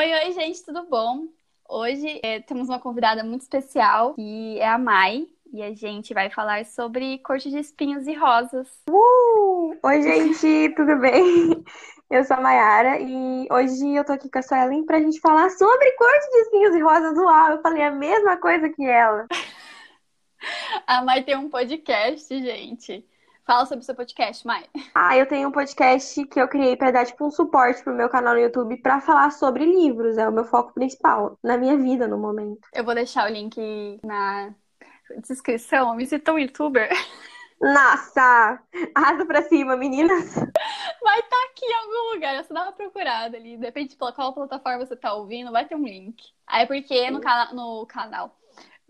Oi, 0.00 0.14
oi, 0.14 0.32
gente, 0.32 0.64
tudo 0.64 0.86
bom? 0.86 1.26
Hoje 1.68 2.20
é, 2.22 2.40
temos 2.40 2.70
uma 2.70 2.80
convidada 2.80 3.22
muito 3.22 3.42
especial, 3.42 4.14
que 4.14 4.58
é 4.58 4.66
a 4.66 4.78
Mai, 4.78 5.26
e 5.52 5.62
a 5.62 5.74
gente 5.74 6.14
vai 6.14 6.30
falar 6.30 6.64
sobre 6.64 7.18
corte 7.18 7.50
de 7.50 7.58
espinhos 7.58 8.06
e 8.06 8.14
rosas. 8.14 8.66
Uh! 8.88 9.76
Oi, 9.82 10.00
gente, 10.00 10.74
tudo 10.74 10.96
bem? 10.96 11.62
Eu 12.08 12.24
sou 12.24 12.38
a 12.38 12.40
Mayara 12.40 12.98
e 12.98 13.46
hoje 13.52 13.94
eu 13.94 14.02
tô 14.02 14.14
aqui 14.14 14.30
com 14.30 14.38
a 14.38 14.42
Suelen 14.42 14.86
pra 14.86 15.00
gente 15.00 15.20
falar 15.20 15.50
sobre 15.50 15.92
corte 15.92 16.30
de 16.30 16.38
espinhos 16.38 16.76
e 16.76 16.80
rosas. 16.80 17.18
Uau, 17.18 17.50
eu 17.50 17.60
falei 17.60 17.82
a 17.82 17.90
mesma 17.90 18.38
coisa 18.38 18.70
que 18.70 18.82
ela. 18.82 19.26
a 20.86 21.04
Mai 21.04 21.22
tem 21.24 21.36
um 21.36 21.50
podcast, 21.50 22.26
gente. 22.40 23.06
Fala 23.50 23.66
sobre 23.66 23.82
o 23.82 23.84
seu 23.84 23.96
podcast, 23.96 24.46
Mai. 24.46 24.64
Ah, 24.94 25.16
eu 25.16 25.26
tenho 25.26 25.48
um 25.48 25.50
podcast 25.50 26.24
que 26.26 26.40
eu 26.40 26.46
criei 26.46 26.76
para 26.76 26.92
dar 26.92 27.04
tipo 27.04 27.26
um 27.26 27.32
suporte 27.32 27.82
pro 27.82 27.92
meu 27.92 28.08
canal 28.08 28.34
no 28.34 28.40
YouTube 28.40 28.76
para 28.76 29.00
falar 29.00 29.32
sobre 29.32 29.64
livros. 29.64 30.16
É 30.16 30.28
o 30.28 30.30
meu 30.30 30.44
foco 30.44 30.72
principal 30.72 31.36
na 31.42 31.56
minha 31.56 31.76
vida 31.76 32.06
no 32.06 32.16
momento. 32.16 32.60
Eu 32.72 32.84
vou 32.84 32.94
deixar 32.94 33.28
o 33.28 33.32
link 33.32 33.98
na 34.04 34.54
descrição. 35.26 35.96
Me 35.96 36.06
cita 36.06 36.32
um 36.32 36.38
youtuber. 36.38 36.90
Nossa! 37.60 38.62
Asa 38.94 39.26
pra 39.26 39.42
cima, 39.42 39.76
meninas! 39.76 40.32
Vai 41.02 41.18
estar 41.18 41.30
tá 41.30 41.48
aqui 41.50 41.66
em 41.66 41.74
algum 41.74 42.14
lugar, 42.14 42.44
você 42.44 42.54
dá 42.54 42.62
uma 42.62 42.72
procurada 42.72 43.36
ali. 43.36 43.56
Depende 43.56 43.96
pela 43.96 44.12
qual 44.12 44.32
plataforma 44.32 44.86
você 44.86 44.94
tá 44.94 45.12
ouvindo, 45.12 45.50
vai 45.50 45.64
ter 45.64 45.74
um 45.74 45.82
link. 45.82 46.22
Aí 46.46 46.68
porque 46.68 47.10
no, 47.10 47.20
cana 47.20 47.52
no 47.52 47.84
canal, 47.86 48.32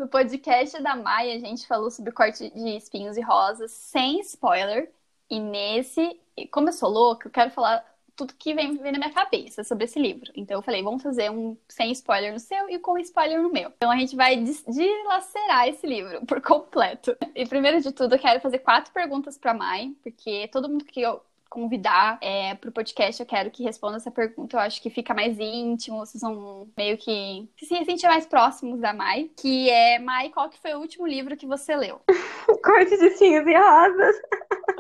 no 0.01 0.09
podcast 0.09 0.83
da 0.83 0.97
Maia, 0.97 1.37
a 1.37 1.39
gente 1.39 1.67
falou 1.67 1.91
sobre 1.91 2.11
corte 2.11 2.51
de 2.51 2.77
espinhos 2.77 3.19
e 3.19 3.21
rosas, 3.21 3.71
sem 3.71 4.19
spoiler. 4.21 4.91
E 5.29 5.39
nesse, 5.39 6.19
como 6.51 6.71
eu 6.71 6.73
sou 6.73 6.89
louca, 6.89 7.29
eu 7.29 7.31
quero 7.31 7.51
falar 7.51 7.85
tudo 8.17 8.35
que 8.35 8.55
vem, 8.55 8.77
vem 8.79 8.93
na 8.93 8.99
minha 8.99 9.13
cabeça 9.13 9.63
sobre 9.63 9.85
esse 9.85 9.99
livro. 9.99 10.33
Então 10.35 10.59
eu 10.59 10.63
falei, 10.63 10.83
vamos 10.83 11.03
fazer 11.03 11.31
um 11.31 11.57
sem 11.69 11.93
spoiler 11.93 12.33
no 12.33 12.41
seu 12.41 12.69
e 12.71 12.79
com 12.79 12.99
spoiler 12.99 13.43
no 13.43 13.53
meu. 13.53 13.71
Então 13.77 13.91
a 13.91 13.97
gente 13.97 14.17
vai 14.17 14.37
dilacerar 14.37 15.69
esse 15.69 15.87
livro 15.87 16.25
por 16.27 16.41
completo. 16.41 17.15
E 17.35 17.47
primeiro 17.47 17.81
de 17.81 17.93
tudo, 17.93 18.15
eu 18.15 18.19
quero 18.19 18.41
fazer 18.41 18.59
quatro 18.61 18.93
perguntas 18.93 19.37
para 19.37 19.55
Mai, 19.55 19.95
porque 20.03 20.49
todo 20.49 20.69
mundo 20.69 20.85
que 20.85 21.03
eu 21.03 21.23
convidar 21.51 22.17
é, 22.23 22.55
pro 22.55 22.71
podcast, 22.71 23.21
eu 23.21 23.27
quero 23.27 23.51
que 23.51 23.65
responda 23.65 23.97
essa 23.97 24.11
pergunta. 24.11 24.57
Eu 24.57 24.61
acho 24.61 24.81
que 24.81 24.89
fica 24.89 25.13
mais 25.13 25.37
íntimo, 25.39 25.99
vocês 25.99 26.23
vão 26.23 26.69
meio 26.77 26.97
que 26.97 27.49
se 27.59 27.67
sentir 27.85 28.07
mais 28.07 28.25
próximos 28.25 28.81
da 28.81 28.95
Mai. 28.95 29.29
Que 29.37 29.69
é, 29.69 29.99
Mai, 29.99 30.31
qual 30.31 30.49
que 30.49 30.61
foi 30.61 30.73
o 30.75 30.79
último 30.79 31.07
livro 31.07 31.37
que 31.37 31.47
você 31.47 31.75
leu? 31.75 32.01
Corte 32.65 32.97
de 32.97 33.11
Cinhos 33.11 33.45
e 33.47 33.55
Rosas. 33.55 34.17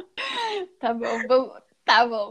tá 0.78 0.94
bom, 0.94 1.26
bom, 1.26 1.52
tá 1.84 2.06
bom. 2.06 2.28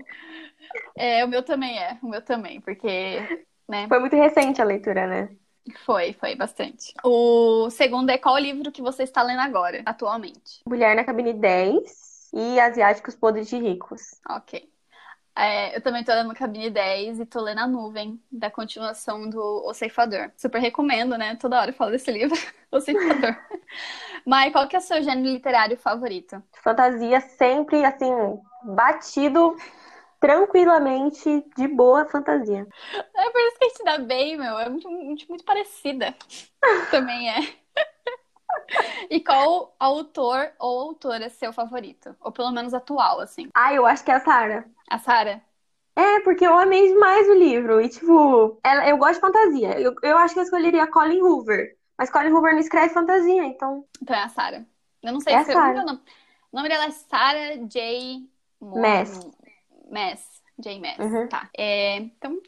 É, 0.95 1.25
o 1.25 1.27
meu 1.27 1.43
também 1.43 1.77
é, 1.77 1.99
o 2.01 2.07
meu 2.07 2.21
também, 2.21 2.61
porque... 2.61 3.45
Né? 3.67 3.87
Foi 3.87 3.99
muito 3.99 4.15
recente 4.15 4.61
a 4.61 4.65
leitura, 4.65 5.05
né? 5.05 5.29
Foi, 5.85 6.13
foi 6.13 6.33
bastante. 6.35 6.93
O 7.03 7.69
segundo 7.69 8.09
é 8.09 8.17
qual 8.17 8.37
livro 8.39 8.71
que 8.71 8.81
você 8.81 9.03
está 9.03 9.21
lendo 9.21 9.41
agora, 9.41 9.83
atualmente? 9.85 10.61
Mulher 10.65 10.95
na 10.95 11.03
Cabine 11.03 11.33
10 11.33 12.08
e 12.33 12.59
Asiáticos 12.59 13.15
Podres 13.15 13.47
de 13.47 13.57
Ricos. 13.57 14.01
Ok. 14.29 14.69
É, 15.35 15.77
eu 15.77 15.81
também 15.81 16.03
tô 16.03 16.11
lendo 16.11 16.33
Cabine 16.33 16.69
10 16.69 17.21
e 17.21 17.25
tô 17.25 17.39
lendo 17.39 17.59
A 17.59 17.67
Nuvem, 17.67 18.21
da 18.29 18.51
continuação 18.51 19.29
do 19.29 19.39
O 19.65 19.73
Ceifador. 19.73 20.31
Super 20.35 20.59
recomendo, 20.59 21.17
né? 21.17 21.35
Toda 21.37 21.59
hora 21.59 21.69
eu 21.71 21.75
falo 21.75 21.91
desse 21.91 22.11
livro, 22.11 22.35
O 22.69 22.81
Ceifador. 22.81 23.37
Mas 24.25 24.51
qual 24.51 24.67
que 24.67 24.75
é 24.75 24.79
o 24.79 24.81
seu 24.81 25.01
gênero 25.01 25.29
literário 25.29 25.77
favorito? 25.77 26.43
Fantasia 26.61 27.21
sempre, 27.21 27.85
assim, 27.85 28.11
batido 28.63 29.55
tranquilamente, 30.19 31.45
de 31.55 31.67
boa 31.67 32.05
fantasia. 32.05 32.67
É 33.15 33.29
por 33.29 33.41
isso 33.41 33.57
que 33.57 33.65
a 33.65 33.69
gente 33.69 33.83
dá 33.85 33.97
bem, 33.99 34.37
meu. 34.37 34.59
É 34.59 34.67
muito, 34.67 34.89
muito, 34.89 35.25
muito 35.29 35.45
parecida. 35.45 36.13
Também 36.91 37.29
é. 37.29 37.53
E 39.09 39.19
qual 39.19 39.75
autor 39.79 40.51
ou 40.59 40.81
autora 40.81 41.25
é 41.25 41.29
seu 41.29 41.51
favorito? 41.51 42.15
Ou 42.21 42.31
pelo 42.31 42.51
menos 42.51 42.73
atual, 42.73 43.19
assim? 43.19 43.49
Ah, 43.55 43.73
eu 43.73 43.85
acho 43.85 44.03
que 44.03 44.11
é 44.11 44.15
a 44.15 44.19
Sara. 44.19 44.65
A 44.87 44.99
Sara? 44.99 45.41
É, 45.95 46.19
porque 46.21 46.45
eu 46.45 46.57
amei 46.57 46.87
demais 46.87 47.27
o 47.27 47.33
livro. 47.33 47.81
E, 47.81 47.89
tipo, 47.89 48.59
ela, 48.63 48.87
eu 48.87 48.97
gosto 48.97 49.15
de 49.15 49.21
fantasia. 49.21 49.79
Eu, 49.79 49.95
eu 50.03 50.17
acho 50.17 50.33
que 50.33 50.39
eu 50.39 50.43
escolheria 50.43 50.87
Colin 50.87 51.21
Hoover. 51.21 51.75
Mas 51.97 52.09
Colin 52.09 52.31
Hoover 52.31 52.53
não 52.53 52.59
escreve 52.59 52.93
fantasia, 52.93 53.43
então. 53.45 53.85
Então 54.01 54.15
é 54.15 54.23
a 54.23 54.29
Sara. 54.29 54.65
Eu 55.03 55.11
não 55.11 55.19
sei 55.19 55.33
é 55.33 55.43
se 55.43 55.51
eu, 55.51 55.59
é 55.59 55.71
o 55.71 55.85
nome. 55.85 56.01
O 56.51 56.57
nome 56.57 56.69
dela 56.69 56.85
é 56.85 56.91
Sara 56.91 57.57
J. 57.67 58.29
Mass. 58.61 59.27
Mass. 59.91 60.41
J. 60.57 60.79
Mass. 60.79 60.99
Uhum. 60.99 61.27
Tá. 61.27 61.49
É, 61.57 61.97
então, 61.97 62.39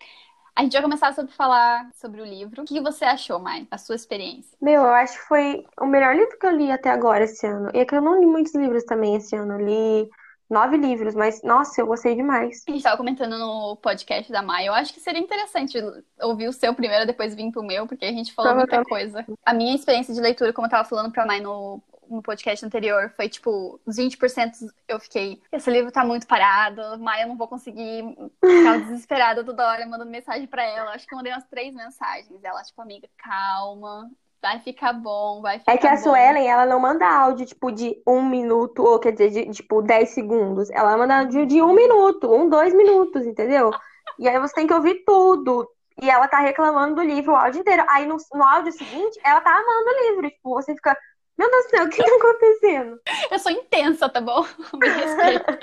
a 0.55 0.63
gente 0.63 0.73
vai 0.73 0.81
começar 0.81 1.13
sobre 1.13 1.31
falar 1.31 1.89
sobre 1.93 2.21
o 2.21 2.25
livro. 2.25 2.61
O 2.61 2.65
que 2.65 2.81
você 2.81 3.05
achou, 3.05 3.39
Mai? 3.39 3.67
A 3.71 3.77
sua 3.77 3.95
experiência? 3.95 4.57
Meu, 4.61 4.81
eu 4.81 4.93
acho 4.93 5.17
que 5.17 5.27
foi 5.27 5.65
o 5.79 5.85
melhor 5.85 6.15
livro 6.15 6.37
que 6.37 6.45
eu 6.45 6.51
li 6.51 6.71
até 6.71 6.89
agora 6.89 7.23
esse 7.23 7.45
ano. 7.47 7.71
E 7.73 7.79
é 7.79 7.85
que 7.85 7.95
eu 7.95 8.01
não 8.01 8.19
li 8.19 8.25
muitos 8.25 8.53
livros 8.55 8.83
também 8.83 9.15
esse 9.15 9.35
ano. 9.35 9.53
Eu 9.53 9.65
li 9.65 10.09
nove 10.49 10.75
livros, 10.75 11.15
mas 11.15 11.41
nossa, 11.43 11.81
eu 11.81 11.87
gostei 11.87 12.13
demais. 12.13 12.63
A 12.67 12.71
gente 12.71 12.79
estava 12.79 12.97
comentando 12.97 13.37
no 13.37 13.77
podcast 13.77 14.29
da 14.31 14.41
Mai. 14.41 14.67
Eu 14.67 14.73
acho 14.73 14.93
que 14.93 14.99
seria 14.99 15.21
interessante 15.21 15.81
ouvir 16.21 16.49
o 16.49 16.53
seu 16.53 16.75
primeiro, 16.75 17.07
depois 17.07 17.33
vir 17.33 17.49
pro 17.51 17.63
meu, 17.63 17.87
porque 17.87 18.05
a 18.05 18.11
gente 18.11 18.33
falou 18.33 18.55
muita 18.55 18.83
coisa. 18.83 19.25
A 19.45 19.53
minha 19.53 19.73
experiência 19.73 20.13
de 20.13 20.19
leitura, 20.19 20.51
como 20.51 20.67
eu 20.67 20.71
tava 20.71 20.87
falando 20.87 21.11
pra 21.11 21.25
Mai 21.25 21.39
no 21.39 21.81
no 22.11 22.21
podcast 22.21 22.65
anterior, 22.65 23.11
foi 23.15 23.29
tipo, 23.29 23.79
os 23.85 23.97
20% 23.97 24.51
eu 24.87 24.99
fiquei, 24.99 25.41
esse 25.51 25.69
livro 25.71 25.91
tá 25.91 26.03
muito 26.03 26.27
parado, 26.27 26.99
Maia, 26.99 27.23
eu 27.23 27.29
não 27.29 27.37
vou 27.37 27.47
conseguir 27.47 28.03
ficar 28.43 28.79
desesperada 28.79 29.43
toda 29.43 29.67
hora 29.67 29.85
mandando 29.85 30.11
mensagem 30.11 30.47
para 30.47 30.63
ela. 30.63 30.91
Acho 30.91 31.07
que 31.07 31.13
eu 31.13 31.17
mandei 31.17 31.31
umas 31.31 31.45
três 31.45 31.73
mensagens. 31.73 32.43
Ela, 32.43 32.61
tipo, 32.63 32.81
amiga, 32.81 33.07
calma, 33.17 34.09
vai 34.41 34.59
ficar 34.59 34.93
bom, 34.93 35.41
vai 35.41 35.59
ficar 35.59 35.73
É 35.73 35.77
que 35.77 35.87
a 35.87 35.91
bom. 35.91 35.97
Suelen, 35.97 36.49
ela 36.49 36.65
não 36.65 36.79
manda 36.79 37.07
áudio, 37.07 37.45
tipo, 37.45 37.71
de 37.71 38.01
um 38.07 38.23
minuto, 38.23 38.83
ou 38.83 38.99
quer 38.99 39.11
dizer, 39.11 39.29
de, 39.29 39.51
tipo, 39.51 39.81
dez 39.81 40.09
segundos. 40.09 40.69
Ela 40.71 40.97
manda 40.97 41.19
áudio 41.19 41.45
de 41.45 41.61
um 41.61 41.73
minuto, 41.73 42.33
um, 42.33 42.49
dois 42.49 42.73
minutos, 42.73 43.25
entendeu? 43.25 43.71
E 44.17 44.27
aí 44.27 44.39
você 44.39 44.55
tem 44.55 44.67
que 44.67 44.73
ouvir 44.73 45.03
tudo. 45.05 45.69
E 46.01 46.09
ela 46.09 46.27
tá 46.27 46.39
reclamando 46.39 46.95
do 46.95 47.03
livro 47.03 47.33
o 47.33 47.35
áudio 47.35 47.61
inteiro. 47.61 47.83
Aí 47.87 48.07
no, 48.07 48.17
no 48.33 48.43
áudio 48.43 48.71
seguinte, 48.71 49.19
ela 49.23 49.39
tá 49.41 49.51
amando 49.51 49.89
o 49.89 50.09
livro. 50.09 50.29
Tipo, 50.29 50.53
você 50.55 50.73
fica, 50.73 50.97
meu 51.41 51.49
Deus 51.49 51.63
do 51.63 51.69
céu, 51.69 51.85
o 51.85 51.89
que 51.89 52.03
tá 52.03 52.15
acontecendo? 52.15 53.01
Eu 53.31 53.39
sou 53.39 53.51
intensa, 53.51 54.07
tá 54.07 54.21
bom? 54.21 54.45
Me 54.79 54.87
respeita. 54.87 55.59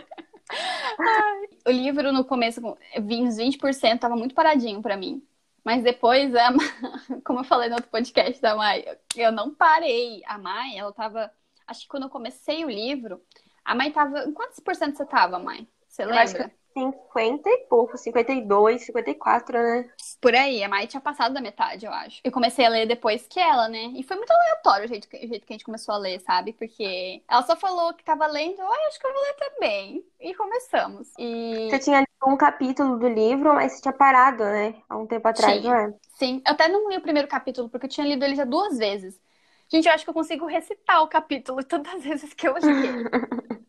o 1.66 1.70
livro, 1.70 2.12
no 2.12 2.24
começo, 2.24 2.60
uns 2.60 3.36
20%, 3.36 4.00
tava 4.00 4.16
muito 4.16 4.34
paradinho 4.34 4.82
para 4.82 4.96
mim. 4.96 5.22
Mas 5.64 5.82
depois, 5.82 6.34
a... 6.34 6.50
como 7.24 7.40
eu 7.40 7.44
falei 7.44 7.68
no 7.68 7.76
outro 7.76 7.90
podcast 7.90 8.40
da 8.40 8.56
Mai, 8.56 8.84
eu 9.14 9.30
não 9.30 9.54
parei. 9.54 10.22
A 10.26 10.38
Mai, 10.38 10.76
ela 10.76 10.92
tava. 10.92 11.30
Acho 11.66 11.82
que 11.82 11.88
quando 11.88 12.04
eu 12.04 12.10
comecei 12.10 12.64
o 12.64 12.70
livro, 12.70 13.20
a 13.64 13.74
Mai 13.74 13.90
tava. 13.90 14.24
Em 14.24 14.32
quantos 14.32 14.58
por 14.58 14.74
cento 14.74 14.96
você 14.96 15.04
tava, 15.04 15.38
Mai? 15.38 15.68
Você 15.86 16.04
lembra? 16.04 16.50
50 16.78 17.48
e 17.48 17.58
pouco, 17.68 17.98
52, 17.98 18.82
54, 18.82 19.58
né? 19.58 19.90
Por 20.20 20.34
aí, 20.34 20.62
a 20.62 20.68
Mai 20.68 20.86
tinha 20.86 21.00
passado 21.00 21.34
da 21.34 21.40
metade, 21.40 21.86
eu 21.86 21.92
acho. 21.92 22.20
Eu 22.22 22.30
comecei 22.30 22.64
a 22.64 22.68
ler 22.68 22.86
depois 22.86 23.26
que 23.28 23.40
ela, 23.40 23.68
né? 23.68 23.92
E 23.96 24.02
foi 24.02 24.16
muito 24.16 24.30
aleatório 24.30 24.84
o 24.84 24.88
jeito 24.88 25.08
que, 25.08 25.16
o 25.16 25.28
jeito 25.28 25.46
que 25.46 25.52
a 25.52 25.54
gente 25.54 25.64
começou 25.64 25.94
a 25.94 25.98
ler, 25.98 26.20
sabe? 26.20 26.52
Porque 26.52 27.22
ela 27.28 27.42
só 27.42 27.56
falou 27.56 27.92
que 27.94 28.04
tava 28.04 28.26
lendo, 28.26 28.62
ah, 28.62 28.86
acho 28.88 29.00
que 29.00 29.06
eu 29.06 29.12
vou 29.12 29.22
ler 29.22 29.34
também. 29.34 30.04
E 30.20 30.34
começamos. 30.34 31.08
E... 31.18 31.68
Você 31.70 31.78
tinha 31.80 32.00
lido 32.00 32.08
um 32.26 32.36
capítulo 32.36 32.98
do 32.98 33.08
livro, 33.08 33.54
mas 33.54 33.72
você 33.72 33.82
tinha 33.82 33.92
parado, 33.92 34.44
né? 34.44 34.74
Há 34.88 34.96
um 34.96 35.06
tempo 35.06 35.26
atrás, 35.26 35.60
Sim. 35.60 35.68
não 35.68 35.74
é? 35.74 35.94
Sim, 36.14 36.42
eu 36.46 36.52
até 36.52 36.68
não 36.68 36.88
li 36.88 36.96
o 36.96 37.02
primeiro 37.02 37.28
capítulo, 37.28 37.68
porque 37.68 37.86
eu 37.86 37.90
tinha 37.90 38.06
lido 38.06 38.24
ele 38.24 38.36
já 38.36 38.44
duas 38.44 38.78
vezes. 38.78 39.20
Gente, 39.68 39.86
eu 39.86 39.92
acho 39.92 40.04
que 40.04 40.10
eu 40.10 40.14
consigo 40.14 40.46
recitar 40.46 41.02
o 41.02 41.08
capítulo 41.08 41.62
tantas 41.64 42.02
vezes 42.02 42.32
que 42.32 42.48
eu 42.48 42.54
li. 42.56 43.58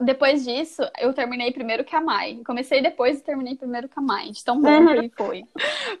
Depois 0.00 0.44
disso, 0.44 0.82
eu 0.98 1.12
terminei 1.12 1.52
primeiro 1.52 1.84
que 1.84 1.94
a 1.94 2.00
Mai. 2.00 2.40
Comecei 2.44 2.82
depois 2.82 3.18
e 3.18 3.22
terminei 3.22 3.54
primeiro 3.54 3.88
que 3.88 3.98
a 3.98 4.02
Mai. 4.02 4.30
De 4.30 4.44
tão 4.44 4.60
bom 4.60 4.68
uhum. 4.68 5.08
que 5.08 5.16
foi. 5.16 5.44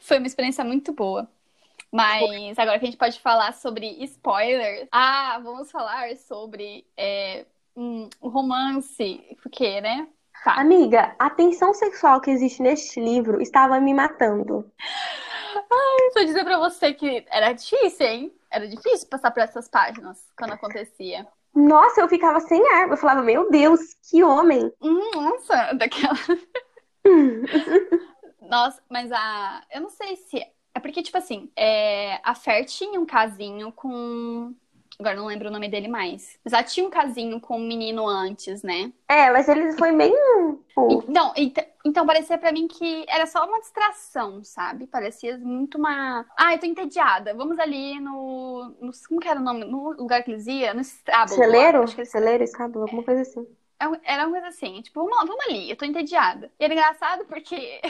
Foi 0.00 0.18
uma 0.18 0.26
experiência 0.26 0.64
muito 0.64 0.92
boa. 0.92 1.28
Mas 1.90 2.58
agora 2.58 2.78
que 2.78 2.84
a 2.84 2.88
gente 2.88 2.98
pode 2.98 3.20
falar 3.20 3.52
sobre 3.52 3.86
spoilers. 4.04 4.88
Ah, 4.90 5.38
vamos 5.42 5.70
falar 5.70 6.16
sobre 6.16 6.84
é, 6.96 7.46
um, 7.76 8.08
romance. 8.20 9.22
Porque, 9.40 9.80
né? 9.80 10.08
Tá. 10.42 10.54
Amiga, 10.54 11.14
a 11.18 11.30
tensão 11.30 11.72
sexual 11.72 12.20
que 12.20 12.30
existe 12.30 12.60
neste 12.60 13.00
livro 13.00 13.40
estava 13.40 13.80
me 13.80 13.94
matando. 13.94 14.70
Ai, 15.56 16.10
vou 16.14 16.24
dizer 16.24 16.44
pra 16.44 16.58
você 16.58 16.92
que 16.92 17.24
era 17.30 17.52
difícil, 17.52 18.06
hein? 18.06 18.32
Era 18.50 18.66
difícil 18.66 19.08
passar 19.08 19.30
por 19.30 19.42
essas 19.42 19.68
páginas 19.68 20.20
quando 20.36 20.52
acontecia. 20.52 21.26
Nossa, 21.54 22.00
eu 22.00 22.08
ficava 22.08 22.40
sem 22.40 22.60
ar. 22.74 22.88
Eu 22.88 22.96
falava, 22.96 23.22
meu 23.22 23.50
Deus, 23.50 23.80
que 24.10 24.22
homem. 24.22 24.72
Nossa, 24.80 25.72
daquela. 25.74 26.18
Nossa, 28.42 28.82
mas 28.90 29.10
a. 29.12 29.62
Eu 29.72 29.82
não 29.82 29.90
sei 29.90 30.16
se. 30.16 30.44
É 30.74 30.80
porque, 30.80 31.02
tipo 31.02 31.16
assim, 31.16 31.50
é... 31.56 32.18
a 32.24 32.34
Fer 32.34 32.64
tinha 32.64 33.00
um 33.00 33.06
casinho 33.06 33.70
com. 33.72 34.52
Agora 34.98 35.16
não 35.16 35.26
lembro 35.26 35.48
o 35.48 35.52
nome 35.52 35.68
dele 35.68 35.88
mais. 35.88 36.38
Mas 36.44 36.52
ela 36.52 36.62
tinha 36.62 36.86
um 36.86 36.90
casinho 36.90 37.40
com 37.40 37.56
um 37.56 37.66
menino 37.66 38.06
antes, 38.06 38.62
né? 38.62 38.92
É, 39.08 39.30
mas 39.30 39.48
ele 39.48 39.72
foi 39.72 39.92
bem. 39.92 40.12
Não, 41.08 41.32
então, 41.36 41.64
Então, 41.86 42.06
parecia 42.06 42.38
para 42.38 42.52
mim 42.52 42.66
que 42.66 43.04
era 43.08 43.26
só 43.26 43.46
uma 43.46 43.60
distração, 43.60 44.42
sabe? 44.42 44.86
Parecia 44.86 45.36
muito 45.38 45.76
uma. 45.78 46.26
Ah, 46.36 46.54
eu 46.54 46.58
tô 46.58 46.66
entediada. 46.66 47.34
Vamos 47.34 47.58
ali 47.58 48.00
no. 48.00 48.74
no... 48.80 48.90
Como 49.08 49.20
que 49.20 49.28
era 49.28 49.38
o 49.40 49.42
nome? 49.42 49.64
No 49.66 49.92
lugar 49.92 50.22
que 50.24 50.30
eles 50.30 50.46
iam? 50.46 50.74
No 50.74 50.80
estábulo. 50.80 51.36
Celeiro? 51.36 51.82
Acho 51.82 51.94
que 51.94 52.00
eles... 52.00 52.10
Celeiro, 52.10 52.42
estábulo, 52.42 52.84
alguma 52.84 53.02
coisa 53.04 53.22
assim. 53.22 53.46
É 53.80 54.14
era 54.14 54.24
uma 54.24 54.30
coisa 54.32 54.48
assim, 54.48 54.80
tipo, 54.82 55.00
vamos, 55.04 55.28
vamos 55.28 55.44
ali, 55.46 55.70
eu 55.70 55.76
tô 55.76 55.84
entediada. 55.84 56.50
E 56.58 56.64
era 56.64 56.72
engraçado 56.72 57.24
porque 57.26 57.80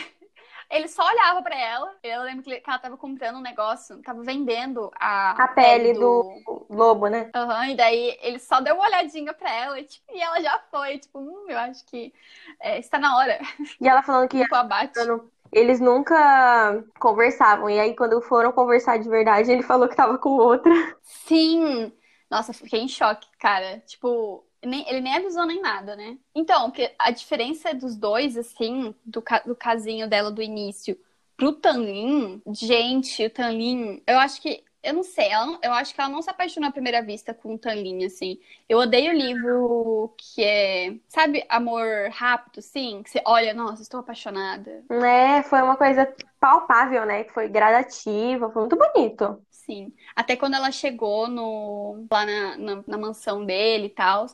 ele 0.70 0.88
só 0.88 1.06
olhava 1.06 1.42
pra 1.42 1.56
ela. 1.58 1.94
Eu 2.02 2.22
lembro 2.22 2.42
que 2.42 2.62
ela 2.66 2.78
tava 2.78 2.96
comprando 2.96 3.36
um 3.36 3.42
negócio, 3.42 4.02
tava 4.02 4.22
vendendo 4.22 4.90
a, 4.98 5.44
a 5.44 5.48
pele, 5.48 5.92
pele 5.92 5.92
do... 5.94 6.22
do... 6.46 6.66
lobo, 6.70 7.08
né? 7.08 7.30
Aham, 7.34 7.58
uhum, 7.58 7.64
e 7.70 7.76
daí 7.76 8.18
ele 8.20 8.38
só 8.38 8.60
deu 8.60 8.74
uma 8.74 8.84
olhadinha 8.86 9.32
pra 9.34 9.52
ela 9.52 9.78
e, 9.80 9.84
tipo, 9.84 10.04
e 10.12 10.20
ela 10.20 10.40
já 10.40 10.58
foi, 10.70 10.98
tipo, 10.98 11.18
hum, 11.18 11.46
eu 11.48 11.58
acho 11.58 11.84
que 11.86 12.12
é, 12.60 12.78
está 12.78 12.98
na 12.98 13.16
hora. 13.16 13.38
E 13.80 13.88
ela 13.88 14.02
falando 14.02 14.28
que 14.28 14.38
tipo, 14.42 14.54
abate. 14.54 15.12
eles 15.52 15.80
nunca 15.80 16.84
conversavam. 16.98 17.70
E 17.70 17.78
aí, 17.78 17.94
quando 17.94 18.20
foram 18.22 18.52
conversar 18.52 18.98
de 18.98 19.08
verdade, 19.08 19.50
ele 19.52 19.62
falou 19.62 19.88
que 19.88 19.96
tava 19.96 20.18
com 20.18 20.30
outra. 20.30 20.72
Sim! 21.02 21.92
Nossa, 22.30 22.52
fiquei 22.52 22.80
em 22.80 22.88
choque, 22.88 23.26
cara. 23.38 23.80
Tipo, 23.80 24.44
nem, 24.64 24.88
ele 24.88 25.00
nem 25.00 25.16
avisou 25.16 25.46
nem 25.46 25.60
nada, 25.60 25.96
né? 25.96 26.18
Então, 26.34 26.72
a 26.98 27.10
diferença 27.10 27.74
dos 27.74 27.96
dois, 27.96 28.36
assim, 28.36 28.94
do, 29.04 29.22
do 29.46 29.56
casinho 29.56 30.08
dela 30.08 30.30
do 30.30 30.42
início 30.42 30.98
pro 31.36 31.52
Tanlin, 31.52 32.40
gente, 32.52 33.26
o 33.26 33.30
Tanlin, 33.30 34.02
eu 34.06 34.18
acho 34.18 34.40
que. 34.40 34.62
Eu 34.82 34.92
não 34.92 35.02
sei, 35.02 35.30
eu 35.62 35.72
acho 35.72 35.94
que 35.94 36.00
ela 36.00 36.10
não 36.10 36.20
se 36.20 36.28
apaixonou 36.28 36.68
à 36.68 36.72
primeira 36.72 37.00
vista 37.00 37.32
com 37.32 37.54
o 37.54 37.58
Tanlin, 37.58 38.04
assim. 38.04 38.38
Eu 38.68 38.76
odeio 38.76 39.12
o 39.12 39.16
livro 39.16 40.14
que 40.14 40.44
é, 40.44 40.94
sabe, 41.08 41.42
amor 41.48 42.10
rápido, 42.10 42.58
assim, 42.58 43.02
que 43.02 43.08
você 43.08 43.22
olha, 43.24 43.54
nossa, 43.54 43.80
estou 43.80 44.00
apaixonada. 44.00 44.84
É, 44.90 45.42
foi 45.42 45.62
uma 45.62 45.74
coisa 45.74 46.06
palpável, 46.38 47.06
né? 47.06 47.24
Que 47.24 47.32
foi 47.32 47.48
gradativa, 47.48 48.50
foi 48.50 48.60
muito 48.60 48.76
bonito. 48.76 49.42
Sim. 49.64 49.90
Até 50.14 50.36
quando 50.36 50.54
ela 50.56 50.70
chegou 50.70 51.28
no, 51.28 52.06
lá 52.10 52.26
na, 52.26 52.56
na, 52.58 52.84
na 52.86 52.98
mansão 52.98 53.42
dele 53.42 53.86
e 53.86 53.90
tal, 53.90 54.26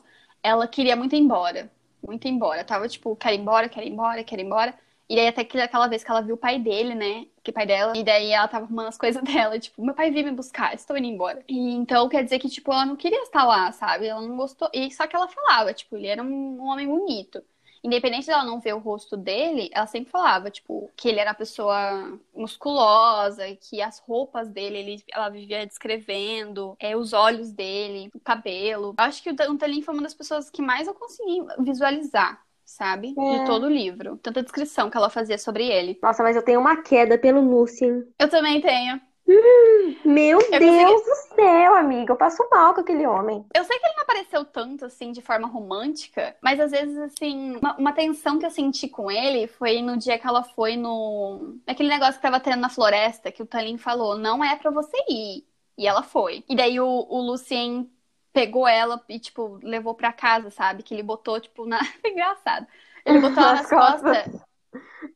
ela 0.43 0.67
queria 0.67 0.95
muito 0.95 1.15
ir 1.15 1.19
embora. 1.19 1.71
Muito 2.05 2.27
ir 2.27 2.31
embora. 2.31 2.63
Tava 2.63 2.87
tipo, 2.87 3.15
quer 3.15 3.33
ir 3.33 3.39
embora, 3.39 3.69
quer 3.69 3.85
ir 3.85 3.91
embora, 3.91 4.23
quer 4.23 4.39
ir 4.39 4.45
embora. 4.45 4.77
E 5.09 5.15
daí 5.15 5.27
até 5.27 5.43
que 5.43 5.59
aquela 5.59 5.87
vez 5.87 6.03
que 6.03 6.09
ela 6.11 6.21
viu 6.21 6.35
o 6.35 6.37
pai 6.37 6.57
dele, 6.59 6.95
né? 6.95 7.27
Que 7.43 7.51
pai 7.51 7.65
dela. 7.65 7.97
E 7.97 8.03
daí 8.03 8.31
ela 8.31 8.47
tava 8.47 8.65
arrumando 8.65 8.87
as 8.87 8.97
coisas 8.97 9.21
dela. 9.23 9.59
Tipo, 9.59 9.83
meu 9.83 9.93
pai 9.93 10.09
veio 10.11 10.25
me 10.25 10.31
buscar, 10.31 10.73
estou 10.73 10.97
indo 10.97 11.07
embora. 11.07 11.43
E 11.47 11.73
então 11.73 12.07
quer 12.09 12.23
dizer 12.23 12.39
que, 12.39 12.49
tipo, 12.49 12.71
ela 12.71 12.85
não 12.85 12.95
queria 12.95 13.21
estar 13.23 13.43
lá, 13.43 13.71
sabe? 13.71 14.07
Ela 14.07 14.21
não 14.21 14.37
gostou. 14.37 14.69
E 14.73 14.89
só 14.91 15.07
que 15.07 15.15
ela 15.15 15.27
falava, 15.27 15.73
tipo, 15.73 15.95
ele 15.97 16.07
era 16.07 16.23
um 16.23 16.61
homem 16.65 16.87
bonito 16.87 17.43
independente 17.83 18.27
dela 18.27 18.43
não 18.43 18.59
ver 18.59 18.73
o 18.73 18.79
rosto 18.79 19.17
dele, 19.17 19.69
ela 19.73 19.87
sempre 19.87 20.11
falava, 20.11 20.51
tipo, 20.51 20.89
que 20.95 21.09
ele 21.09 21.19
era 21.19 21.31
uma 21.31 21.35
pessoa 21.35 22.19
musculosa, 22.35 23.43
que 23.59 23.81
as 23.81 23.99
roupas 23.99 24.49
dele, 24.49 24.77
ele, 24.77 25.03
ela 25.11 25.29
vivia 25.29 25.65
descrevendo, 25.65 26.75
é, 26.79 26.95
os 26.95 27.13
olhos 27.13 27.51
dele, 27.51 28.11
o 28.13 28.19
cabelo. 28.19 28.95
Eu 28.97 29.05
acho 29.05 29.21
que 29.23 29.29
o 29.29 29.57
Talin 29.57 29.81
foi 29.81 29.93
uma 29.93 30.03
das 30.03 30.13
pessoas 30.13 30.49
que 30.49 30.61
mais 30.61 30.87
eu 30.87 30.93
consegui 30.93 31.41
visualizar 31.59 32.41
sabe? 32.63 33.13
É. 33.17 33.39
De 33.39 33.45
todo 33.45 33.65
o 33.65 33.69
livro. 33.69 34.17
Tanta 34.17 34.41
descrição 34.41 34.89
que 34.89 34.95
ela 34.95 35.09
fazia 35.09 35.37
sobre 35.37 35.67
ele. 35.67 35.99
Nossa, 36.01 36.23
mas 36.23 36.37
eu 36.37 36.41
tenho 36.41 36.61
uma 36.61 36.81
queda 36.81 37.17
pelo 37.17 37.41
Lucien. 37.41 38.03
Eu 38.17 38.29
também 38.29 38.61
tenho. 38.61 39.01
Hum, 39.31 39.95
meu 40.03 40.39
eu 40.41 40.59
Deus 40.59 41.01
consegui... 41.01 41.09
do 41.09 41.35
céu, 41.35 41.75
amiga. 41.75 42.11
Eu 42.11 42.17
passo 42.17 42.47
mal 42.51 42.73
com 42.73 42.81
aquele 42.81 43.07
homem. 43.07 43.45
Eu 43.55 43.63
sei 43.63 43.79
que 43.79 43.85
ele 43.85 43.95
não 43.95 44.03
apareceu 44.03 44.43
tanto, 44.43 44.85
assim, 44.85 45.11
de 45.11 45.21
forma 45.21 45.47
romântica, 45.47 46.35
mas 46.41 46.59
às 46.59 46.71
vezes, 46.71 46.97
assim, 46.97 47.55
uma, 47.55 47.77
uma 47.77 47.93
tensão 47.93 48.37
que 48.37 48.45
eu 48.45 48.51
senti 48.51 48.89
com 48.89 49.09
ele 49.09 49.47
foi 49.47 49.81
no 49.81 49.97
dia 49.97 50.19
que 50.19 50.27
ela 50.27 50.43
foi 50.43 50.75
no. 50.75 51.55
Aquele 51.65 51.89
negócio 51.89 52.15
que 52.15 52.21
tava 52.21 52.39
tendo 52.39 52.59
na 52.59 52.69
floresta, 52.69 53.31
que 53.31 53.41
o 53.41 53.45
Talin 53.45 53.77
falou: 53.77 54.17
não 54.17 54.43
é 54.43 54.55
para 54.55 54.71
você 54.71 54.97
ir. 55.09 55.45
E 55.77 55.87
ela 55.87 56.03
foi. 56.03 56.43
E 56.49 56.55
daí 56.55 56.79
o, 56.79 56.85
o 57.09 57.21
Lucien 57.21 57.89
pegou 58.33 58.67
ela 58.67 59.01
e, 59.07 59.19
tipo, 59.19 59.59
levou 59.63 59.93
pra 59.95 60.11
casa, 60.13 60.49
sabe? 60.49 60.83
Que 60.83 60.93
ele 60.93 61.03
botou, 61.03 61.39
tipo, 61.39 61.65
na. 61.65 61.79
Engraçado. 62.05 62.67
Ele 63.05 63.19
botou 63.19 63.41
ela 63.41 63.53
nas 63.55 63.69
costas. 63.69 64.23
costas. 64.23 64.50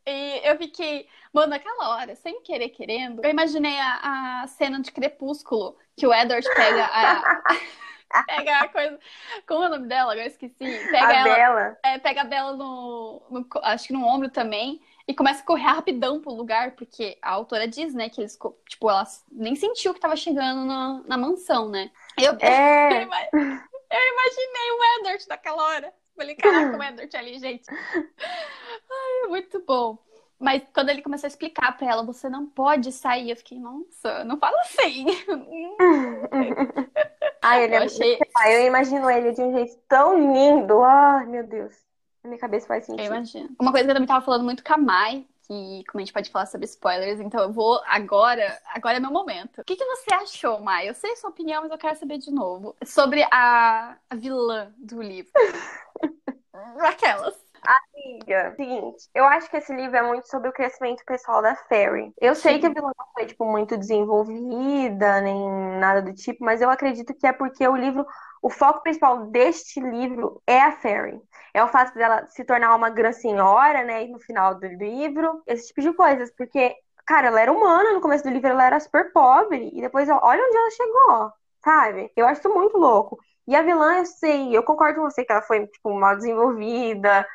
E 0.05 0.41
eu 0.43 0.57
fiquei, 0.57 1.07
mano, 1.33 1.51
naquela 1.51 1.89
hora, 1.89 2.15
sem 2.15 2.41
querer 2.41 2.69
querendo, 2.69 3.23
eu 3.23 3.29
imaginei 3.29 3.77
a, 3.79 4.41
a 4.43 4.47
cena 4.47 4.79
de 4.81 4.91
Crepúsculo, 4.91 5.77
que 5.95 6.05
o 6.05 6.13
Edward 6.13 6.47
pega 6.53 6.85
a. 6.85 7.41
pega 8.27 8.59
a 8.59 8.67
coisa. 8.67 8.99
Como 9.47 9.63
é 9.63 9.67
o 9.67 9.69
nome 9.71 9.87
dela? 9.87 10.11
Agora 10.11 10.27
esqueci. 10.27 10.65
Pega 10.91 11.07
a 11.07 11.13
ela. 11.13 11.35
Bela. 11.35 11.77
É, 11.83 11.99
pega 11.99 12.21
a 12.21 12.25
Bela 12.25 12.53
no, 12.55 13.21
no, 13.29 13.47
Acho 13.63 13.87
que 13.87 13.93
no 13.93 14.05
ombro 14.05 14.29
também. 14.29 14.81
E 15.07 15.13
começa 15.13 15.41
a 15.41 15.45
correr 15.45 15.63
rapidão 15.63 16.19
pro 16.19 16.33
lugar, 16.33 16.71
porque 16.71 17.17
a 17.21 17.29
autora 17.31 17.67
diz, 17.67 17.93
né, 17.93 18.09
que 18.09 18.21
eles, 18.21 18.39
tipo, 18.67 18.89
ela 18.89 19.03
nem 19.31 19.55
sentiu 19.55 19.93
que 19.93 19.99
tava 19.99 20.15
chegando 20.15 20.65
na, 20.65 21.01
na 21.05 21.17
mansão, 21.17 21.69
né? 21.69 21.91
Eu, 22.19 22.35
é... 22.39 23.03
eu 23.03 24.01
imaginei 24.13 24.71
o 24.71 24.99
Edward 24.99 25.25
naquela 25.29 25.63
hora. 25.63 25.93
Falei, 26.15 26.35
caraca, 26.35 26.77
o 26.77 26.83
Edward 26.83 27.17
ali, 27.17 27.39
gente. 27.39 27.65
Ai, 27.69 29.27
muito 29.27 29.61
bom. 29.65 29.97
Mas 30.39 30.63
quando 30.73 30.89
ele 30.89 31.01
começou 31.01 31.27
a 31.27 31.29
explicar 31.29 31.77
pra 31.77 31.87
ela, 31.87 32.03
você 32.03 32.29
não 32.29 32.45
pode 32.45 32.91
sair, 32.91 33.29
eu 33.29 33.37
fiquei, 33.37 33.59
nossa, 33.59 34.23
não 34.25 34.37
fala 34.37 34.57
assim. 34.61 35.05
Ai, 37.41 37.63
ele 37.63 37.75
eu 37.75 37.81
é 37.81 37.85
achei... 37.85 38.19
Eu 38.45 38.65
imagino 38.65 39.09
ele 39.09 39.31
de 39.31 39.41
um 39.41 39.53
jeito 39.53 39.77
tão 39.87 40.17
lindo. 40.17 40.81
Ai, 40.83 41.25
meu 41.25 41.45
Deus. 41.45 41.73
Na 42.23 42.29
minha 42.29 42.39
cabeça 42.39 42.67
faz 42.67 42.85
sentido. 42.85 43.05
Eu 43.05 43.13
imagino. 43.13 43.49
Uma 43.59 43.71
coisa 43.71 43.85
que 43.85 43.91
eu 43.91 43.95
também 43.95 44.07
tava 44.07 44.25
falando 44.25 44.43
muito 44.43 44.63
com 44.63 44.73
a 44.73 44.77
Mai, 44.77 45.25
que 45.47 45.83
como 45.85 46.01
a 46.01 46.05
gente 46.05 46.13
pode 46.13 46.29
falar 46.29 46.45
sobre 46.45 46.65
spoilers, 46.65 47.19
então 47.19 47.41
eu 47.41 47.51
vou 47.51 47.81
agora, 47.85 48.57
agora 48.73 48.97
é 48.97 48.99
meu 48.99 49.11
momento. 49.11 49.61
O 49.61 49.63
que, 49.63 49.75
que 49.75 49.85
você 49.85 50.13
achou, 50.13 50.59
Mai? 50.59 50.89
Eu 50.89 50.93
sei 50.93 51.15
sua 51.15 51.29
opinião, 51.29 51.61
mas 51.61 51.71
eu 51.71 51.77
quero 51.77 51.97
saber 51.97 52.17
de 52.17 52.31
novo. 52.31 52.75
Sobre 52.83 53.23
a, 53.31 53.97
a 54.09 54.15
vilã 54.15 54.73
do 54.77 55.01
livro. 55.01 55.31
Aquelas. 56.79 57.45
Amiga, 57.65 58.53
seguinte, 58.55 59.09
eu 59.13 59.25
acho 59.25 59.49
que 59.49 59.57
esse 59.57 59.75
livro 59.75 59.97
é 59.97 60.01
muito 60.03 60.27
sobre 60.27 60.49
o 60.49 60.53
crescimento 60.53 61.03
pessoal 61.03 61.41
da 61.41 61.55
Fairy. 61.55 62.13
Eu 62.21 62.35
Sim. 62.35 62.41
sei 62.41 62.59
que 62.59 62.67
a 62.67 62.69
vilã 62.69 62.91
não 62.95 63.05
foi, 63.13 63.25
tipo, 63.25 63.43
muito 63.45 63.75
desenvolvida, 63.75 65.21
nem 65.21 65.49
nada 65.79 66.01
do 66.03 66.13
tipo, 66.13 66.43
mas 66.43 66.61
eu 66.61 66.69
acredito 66.69 67.15
que 67.15 67.25
é 67.25 67.33
porque 67.33 67.67
o 67.67 67.75
livro, 67.75 68.05
o 68.45 68.49
foco 68.51 68.83
principal 68.83 69.25
deste 69.25 69.79
livro 69.79 70.39
é 70.45 70.61
a 70.61 70.71
Fairy. 70.71 71.19
É 71.51 71.63
o 71.63 71.67
fato 71.67 71.95
dela 71.95 72.27
se 72.27 72.45
tornar 72.45 72.75
uma 72.75 72.91
grande 72.91 73.15
senhora, 73.15 73.83
né, 73.83 74.05
no 74.05 74.19
final 74.19 74.53
do 74.53 74.67
livro, 74.67 75.41
esse 75.47 75.69
tipo 75.69 75.81
de 75.81 75.91
coisas, 75.93 76.31
porque, 76.37 76.75
cara, 77.07 77.29
ela 77.29 77.41
era 77.41 77.51
humana 77.51 77.91
no 77.91 78.01
começo 78.01 78.23
do 78.23 78.29
livro, 78.29 78.47
ela 78.47 78.67
era 78.67 78.79
super 78.79 79.11
pobre, 79.11 79.71
e 79.73 79.81
depois, 79.81 80.07
olha 80.09 80.43
onde 80.43 80.57
ela 80.57 80.69
chegou, 80.69 81.31
sabe? 81.63 82.11
Eu 82.15 82.27
acho 82.27 82.41
isso 82.41 82.53
muito 82.53 82.77
louco. 82.77 83.17
E 83.47 83.55
a 83.55 83.63
vilã, 83.63 83.97
eu 83.97 84.05
sei, 84.05 84.55
eu 84.55 84.61
concordo 84.61 84.99
com 84.99 85.09
você 85.09 85.25
que 85.25 85.31
ela 85.31 85.41
foi, 85.41 85.65
tipo, 85.65 85.91
mal 85.95 86.15
desenvolvida, 86.15 87.27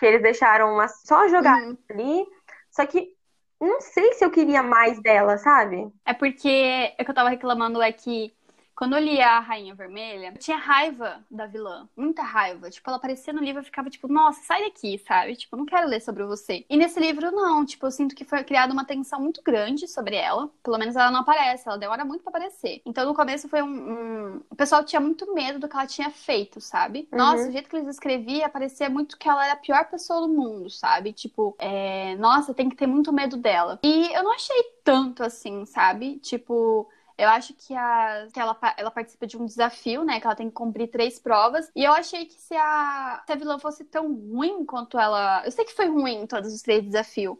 que 0.00 0.04
eles 0.04 0.20
deixaram 0.20 0.74
uma 0.74 0.88
só 0.88 1.28
jogar 1.28 1.62
uhum. 1.62 1.78
ali. 1.88 2.26
Só 2.72 2.84
que 2.84 3.14
não 3.60 3.80
sei 3.80 4.14
se 4.14 4.24
eu 4.24 4.32
queria 4.32 4.64
mais 4.64 5.00
dela, 5.00 5.38
sabe? 5.38 5.88
É 6.04 6.12
porque 6.12 6.92
o 7.00 7.04
que 7.04 7.10
eu 7.10 7.14
tava 7.14 7.28
reclamando 7.28 7.80
é 7.80 7.92
que 7.92 8.35
quando 8.76 8.94
eu 8.94 9.02
li 9.02 9.18
a 9.22 9.40
Rainha 9.40 9.74
Vermelha, 9.74 10.32
eu 10.34 10.38
tinha 10.38 10.58
raiva 10.58 11.24
da 11.30 11.46
vilã. 11.46 11.88
Muita 11.96 12.22
raiva. 12.22 12.68
Tipo, 12.68 12.90
ela 12.90 12.98
aparecia 12.98 13.32
no 13.32 13.42
livro 13.42 13.62
e 13.62 13.64
ficava 13.64 13.88
tipo, 13.88 14.06
nossa, 14.06 14.42
sai 14.42 14.64
daqui, 14.64 14.98
sabe? 14.98 15.34
Tipo, 15.34 15.56
não 15.56 15.64
quero 15.64 15.88
ler 15.88 16.00
sobre 16.02 16.22
você. 16.24 16.66
E 16.68 16.76
nesse 16.76 17.00
livro, 17.00 17.30
não. 17.30 17.64
Tipo, 17.64 17.86
eu 17.86 17.90
sinto 17.90 18.14
que 18.14 18.24
foi 18.24 18.44
criada 18.44 18.74
uma 18.74 18.84
tensão 18.84 19.18
muito 19.18 19.42
grande 19.42 19.88
sobre 19.88 20.16
ela. 20.16 20.50
Pelo 20.62 20.76
menos 20.76 20.94
ela 20.94 21.10
não 21.10 21.20
aparece, 21.20 21.66
ela 21.66 21.78
demora 21.78 22.04
muito 22.04 22.22
pra 22.22 22.30
aparecer. 22.30 22.82
Então, 22.84 23.06
no 23.06 23.14
começo 23.14 23.48
foi 23.48 23.62
um. 23.62 23.66
um... 23.66 24.42
O 24.50 24.54
pessoal 24.54 24.84
tinha 24.84 25.00
muito 25.00 25.32
medo 25.32 25.58
do 25.58 25.68
que 25.68 25.74
ela 25.74 25.86
tinha 25.86 26.10
feito, 26.10 26.60
sabe? 26.60 27.08
Uhum. 27.10 27.18
Nossa, 27.18 27.48
o 27.48 27.52
jeito 27.52 27.70
que 27.70 27.76
eles 27.76 27.88
escreviam, 27.88 28.50
parecia 28.50 28.90
muito 28.90 29.16
que 29.16 29.26
ela 29.26 29.42
era 29.42 29.54
a 29.54 29.56
pior 29.56 29.88
pessoa 29.88 30.20
do 30.20 30.28
mundo, 30.28 30.68
sabe? 30.68 31.14
Tipo, 31.14 31.56
é... 31.58 32.14
nossa, 32.16 32.52
tem 32.52 32.68
que 32.68 32.76
ter 32.76 32.86
muito 32.86 33.10
medo 33.10 33.38
dela. 33.38 33.78
E 33.82 34.12
eu 34.12 34.22
não 34.22 34.34
achei 34.34 34.62
tanto 34.84 35.22
assim, 35.22 35.64
sabe? 35.64 36.18
Tipo. 36.18 36.86
Eu 37.18 37.28
acho 37.30 37.54
que, 37.54 37.74
a, 37.74 38.28
que 38.32 38.38
ela, 38.38 38.58
ela 38.76 38.90
participa 38.90 39.26
de 39.26 39.36
um 39.38 39.46
desafio, 39.46 40.04
né? 40.04 40.20
Que 40.20 40.26
ela 40.26 40.36
tem 40.36 40.48
que 40.48 40.54
cumprir 40.54 40.88
três 40.88 41.18
provas. 41.18 41.70
E 41.74 41.82
eu 41.84 41.92
achei 41.92 42.26
que 42.26 42.34
se 42.40 42.54
a, 42.54 43.22
se 43.26 43.32
a 43.32 43.36
vilã 43.36 43.58
fosse 43.58 43.84
tão 43.84 44.12
ruim 44.14 44.64
quanto 44.66 44.98
ela. 44.98 45.42
Eu 45.44 45.50
sei 45.50 45.64
que 45.64 45.74
foi 45.74 45.88
ruim 45.88 46.26
todos 46.26 46.52
os 46.52 46.60
três 46.62 46.84
desafios. 46.84 47.36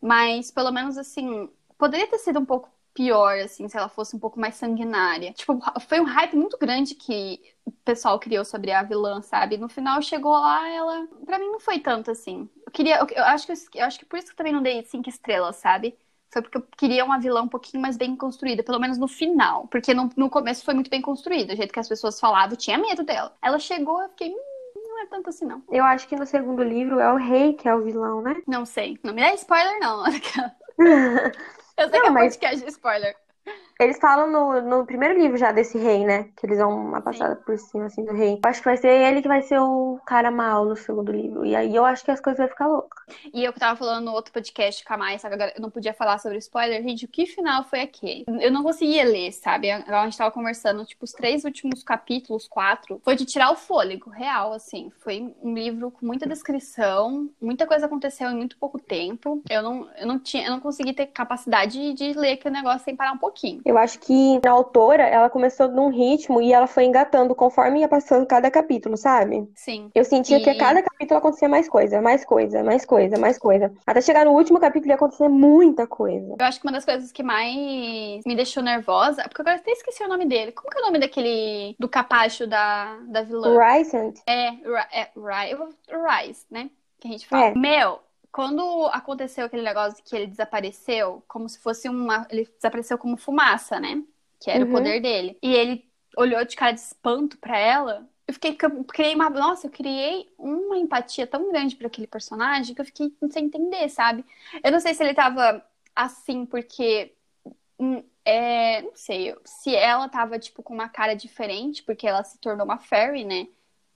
Mas 0.00 0.50
pelo 0.50 0.70
menos 0.72 0.96
assim. 0.96 1.50
Poderia 1.76 2.06
ter 2.08 2.18
sido 2.18 2.40
um 2.40 2.44
pouco 2.44 2.70
pior, 2.94 3.38
assim, 3.38 3.68
se 3.68 3.76
ela 3.76 3.88
fosse 3.88 4.16
um 4.16 4.18
pouco 4.18 4.40
mais 4.40 4.56
sanguinária. 4.56 5.32
Tipo, 5.32 5.60
foi 5.86 6.00
um 6.00 6.04
hype 6.04 6.34
muito 6.36 6.58
grande 6.58 6.94
que 6.94 7.40
o 7.64 7.70
pessoal 7.70 8.18
criou 8.18 8.44
sobre 8.44 8.72
a 8.72 8.82
vilã, 8.82 9.22
sabe? 9.22 9.56
No 9.56 9.68
final 9.68 10.02
chegou 10.02 10.32
lá, 10.32 10.68
ela. 10.68 11.06
Pra 11.24 11.38
mim 11.38 11.46
não 11.46 11.60
foi 11.60 11.78
tanto 11.80 12.10
assim. 12.10 12.48
Eu 12.66 12.72
queria. 12.72 12.98
Eu, 12.98 13.06
eu 13.08 13.24
acho, 13.24 13.46
que, 13.46 13.78
eu 13.78 13.84
acho 13.84 13.98
que 13.98 14.04
por 14.06 14.18
isso 14.18 14.26
que 14.28 14.32
eu 14.32 14.36
também 14.36 14.52
não 14.52 14.62
dei 14.62 14.82
cinco 14.84 15.08
estrelas, 15.08 15.56
sabe? 15.56 15.96
Foi 16.32 16.42
porque 16.42 16.58
eu 16.58 16.62
queria 16.76 17.04
uma 17.04 17.18
vilã 17.18 17.42
um 17.42 17.48
pouquinho 17.48 17.80
mais 17.82 17.96
bem 17.96 18.14
construída, 18.16 18.62
pelo 18.62 18.78
menos 18.78 18.98
no 18.98 19.08
final. 19.08 19.66
Porque 19.68 19.94
no, 19.94 20.10
no 20.16 20.28
começo 20.30 20.64
foi 20.64 20.74
muito 20.74 20.90
bem 20.90 21.00
construída. 21.02 21.52
O 21.52 21.56
jeito 21.56 21.72
que 21.72 21.80
as 21.80 21.88
pessoas 21.88 22.18
falavam, 22.20 22.50
eu 22.50 22.56
tinha 22.56 22.76
medo 22.78 23.02
dela. 23.02 23.34
Ela 23.42 23.58
chegou, 23.58 24.00
eu 24.02 24.08
fiquei, 24.10 24.28
hum, 24.30 24.36
não 24.76 24.88
não 24.88 25.02
é 25.02 25.06
tanto 25.06 25.30
assim, 25.30 25.46
não. 25.46 25.62
Eu 25.70 25.84
acho 25.84 26.08
que 26.08 26.16
no 26.16 26.26
segundo 26.26 26.62
livro 26.62 26.98
é 27.00 27.12
o 27.12 27.16
rei 27.16 27.52
que 27.54 27.68
é 27.68 27.74
o 27.74 27.82
vilão, 27.82 28.20
né? 28.20 28.42
Não 28.46 28.64
sei. 28.66 28.98
Não 29.02 29.14
me 29.14 29.20
dá 29.22 29.32
spoiler, 29.34 29.78
não. 29.80 30.04
Eu 31.78 31.88
sei 31.88 32.00
Não, 32.00 32.00
que 32.00 32.06
é 32.08 32.10
mas- 32.10 32.36
podcast 32.36 32.64
de 32.64 32.70
spoiler. 32.70 33.16
Eles 33.80 33.98
falam 34.00 34.28
no, 34.28 34.60
no 34.60 34.84
primeiro 34.84 35.16
livro 35.16 35.36
já 35.36 35.52
desse 35.52 35.78
rei, 35.78 36.04
né? 36.04 36.30
Que 36.36 36.46
eles 36.46 36.58
dão 36.58 36.68
uma 36.68 37.00
passada 37.00 37.36
por 37.36 37.56
cima, 37.56 37.86
assim, 37.86 38.04
do 38.04 38.12
rei. 38.12 38.40
Eu 38.42 38.50
acho 38.50 38.58
que 38.58 38.64
vai 38.64 38.76
ser 38.76 38.88
ele 38.88 39.22
que 39.22 39.28
vai 39.28 39.40
ser 39.40 39.60
o 39.60 40.00
cara 40.04 40.32
mal 40.32 40.64
no 40.64 40.74
segundo 40.74 41.12
livro. 41.12 41.46
E 41.46 41.54
aí 41.54 41.76
eu 41.76 41.84
acho 41.84 42.04
que 42.04 42.10
as 42.10 42.20
coisas 42.20 42.38
vão 42.38 42.48
ficar 42.48 42.66
loucas. 42.66 43.04
E 43.32 43.44
eu 43.44 43.52
que 43.52 43.60
tava 43.60 43.76
falando 43.76 44.06
no 44.06 44.12
outro 44.12 44.32
podcast 44.32 44.84
com 44.84 44.94
a 44.94 44.96
Mai, 44.96 45.16
sabe? 45.20 45.36
Agora 45.36 45.52
eu 45.54 45.62
não 45.62 45.70
podia 45.70 45.94
falar 45.94 46.18
sobre 46.18 46.38
spoiler. 46.38 46.82
Gente, 46.82 47.04
o 47.04 47.08
que 47.08 47.24
final 47.24 47.62
foi 47.62 47.82
aquele? 47.82 48.24
Eu 48.40 48.50
não 48.50 48.64
conseguia 48.64 49.04
ler, 49.04 49.30
sabe? 49.30 49.70
A 49.70 50.04
gente 50.04 50.18
tava 50.18 50.32
conversando, 50.32 50.84
tipo, 50.84 51.04
os 51.04 51.12
três 51.12 51.44
últimos 51.44 51.84
capítulos, 51.84 52.48
quatro, 52.48 53.00
foi 53.04 53.14
de 53.14 53.24
tirar 53.24 53.52
o 53.52 53.56
fôlego, 53.56 54.10
real, 54.10 54.52
assim. 54.52 54.90
Foi 54.98 55.32
um 55.40 55.54
livro 55.54 55.92
com 55.92 56.04
muita 56.04 56.26
descrição, 56.26 57.30
muita 57.40 57.64
coisa 57.64 57.86
aconteceu 57.86 58.28
em 58.28 58.34
muito 58.34 58.58
pouco 58.58 58.80
tempo. 58.80 59.40
Eu 59.48 59.62
não, 59.62 59.88
eu 59.96 60.06
não 60.06 60.18
tinha, 60.18 60.46
eu 60.46 60.50
não 60.50 60.58
consegui 60.58 60.92
ter 60.92 61.06
capacidade 61.06 61.92
de 61.92 62.12
ler 62.14 62.32
aquele 62.32 62.56
negócio 62.56 62.80
sem 62.80 62.96
parar 62.96 63.12
um 63.12 63.18
pouquinho. 63.18 63.62
Eu 63.68 63.76
acho 63.78 63.98
que 64.00 64.40
a 64.46 64.50
autora, 64.50 65.02
ela 65.04 65.28
começou 65.30 65.68
num 65.68 65.90
ritmo 65.90 66.40
e 66.40 66.52
ela 66.52 66.66
foi 66.66 66.84
engatando 66.84 67.34
conforme 67.34 67.80
ia 67.80 67.88
passando 67.88 68.26
cada 68.26 68.50
capítulo, 68.50 68.96
sabe? 68.96 69.46
Sim. 69.54 69.90
Eu 69.94 70.04
sentia 70.04 70.40
que 70.40 70.48
a 70.48 70.54
E- 70.54 70.58
cada 70.58 70.82
capítulo 70.82 71.18
acontecia 71.18 71.48
mais 71.48 71.68
coisa, 71.68 72.00
mais 72.00 72.24
coisa, 72.24 72.62
mais 72.64 72.84
coisa, 72.86 73.18
mais 73.18 73.38
coisa. 73.38 73.70
Até 73.86 74.00
chegar 74.00 74.24
no 74.24 74.32
último 74.32 74.58
capítulo 74.58 74.90
ia 74.90 74.94
acontecer 74.96 75.28
muita 75.28 75.86
coisa. 75.86 76.34
Eu 76.40 76.46
acho 76.46 76.60
que 76.60 76.66
uma 76.66 76.72
das 76.72 76.84
coisas 76.84 77.12
que 77.12 77.22
mais 77.22 78.24
me 78.24 78.34
deixou 78.34 78.62
nervosa, 78.62 79.22
porque 79.24 79.42
agora 79.42 79.56
eu 79.56 79.60
até 79.60 79.72
esqueci 79.72 80.02
o 80.02 80.08
nome 80.08 80.24
dele. 80.26 80.52
Como 80.52 80.70
que 80.70 80.78
é 80.78 80.80
o 80.80 80.84
nome 80.86 80.98
daquele 80.98 81.76
do 81.78 81.88
capacho 81.88 82.46
da, 82.46 82.96
da 83.08 83.22
vilã? 83.22 83.58
Rysant, 83.58 84.16
É, 84.26 84.48
é 85.00 85.10
Ri- 85.16 85.50
eu 85.50 85.58
vou- 85.58 85.74
Rise, 85.88 86.46
né? 86.50 86.70
Que 87.00 87.08
a 87.08 87.10
gente 87.10 87.26
fala. 87.26 87.50
É. 87.50 87.54
Meu, 87.54 88.00
quando 88.38 88.86
aconteceu 88.92 89.46
aquele 89.46 89.62
negócio 89.62 90.02
que 90.04 90.14
ele 90.14 90.28
desapareceu, 90.28 91.24
como 91.26 91.48
se 91.48 91.58
fosse 91.58 91.88
uma. 91.88 92.24
Ele 92.30 92.44
desapareceu 92.56 92.96
como 92.96 93.16
fumaça, 93.16 93.80
né? 93.80 94.04
Que 94.40 94.48
era 94.48 94.64
Uhum. 94.64 94.70
o 94.70 94.72
poder 94.72 95.00
dele. 95.00 95.36
E 95.42 95.52
ele 95.52 95.90
olhou 96.16 96.44
de 96.44 96.54
cara 96.54 96.70
de 96.72 96.78
espanto 96.80 97.36
pra 97.38 97.58
ela. 97.58 98.08
Eu 98.28 98.34
fiquei. 98.34 98.56
eu 98.62 98.84
criei 98.84 99.14
uma. 99.16 99.28
Nossa, 99.28 99.66
eu 99.66 99.70
criei 99.72 100.32
uma 100.38 100.76
empatia 100.78 101.26
tão 101.26 101.50
grande 101.50 101.74
pra 101.74 101.88
aquele 101.88 102.06
personagem 102.06 102.74
que 102.76 102.80
eu 102.80 102.84
fiquei 102.84 103.12
sem 103.32 103.46
entender, 103.46 103.88
sabe? 103.88 104.24
Eu 104.62 104.70
não 104.70 104.78
sei 104.80 104.94
se 104.94 105.02
ele 105.02 105.14
tava 105.14 105.64
assim 105.96 106.46
porque. 106.46 107.12
hum, 107.78 108.02
É, 108.24 108.82
não 108.82 108.92
sei, 108.94 109.34
se 109.44 109.74
ela 109.74 110.08
tava, 110.08 110.38
tipo, 110.38 110.62
com 110.62 110.74
uma 110.74 110.88
cara 110.88 111.14
diferente, 111.16 111.82
porque 111.82 112.06
ela 112.06 112.22
se 112.24 112.38
tornou 112.38 112.64
uma 112.66 112.78
fairy, 112.78 113.24
né? 113.24 113.48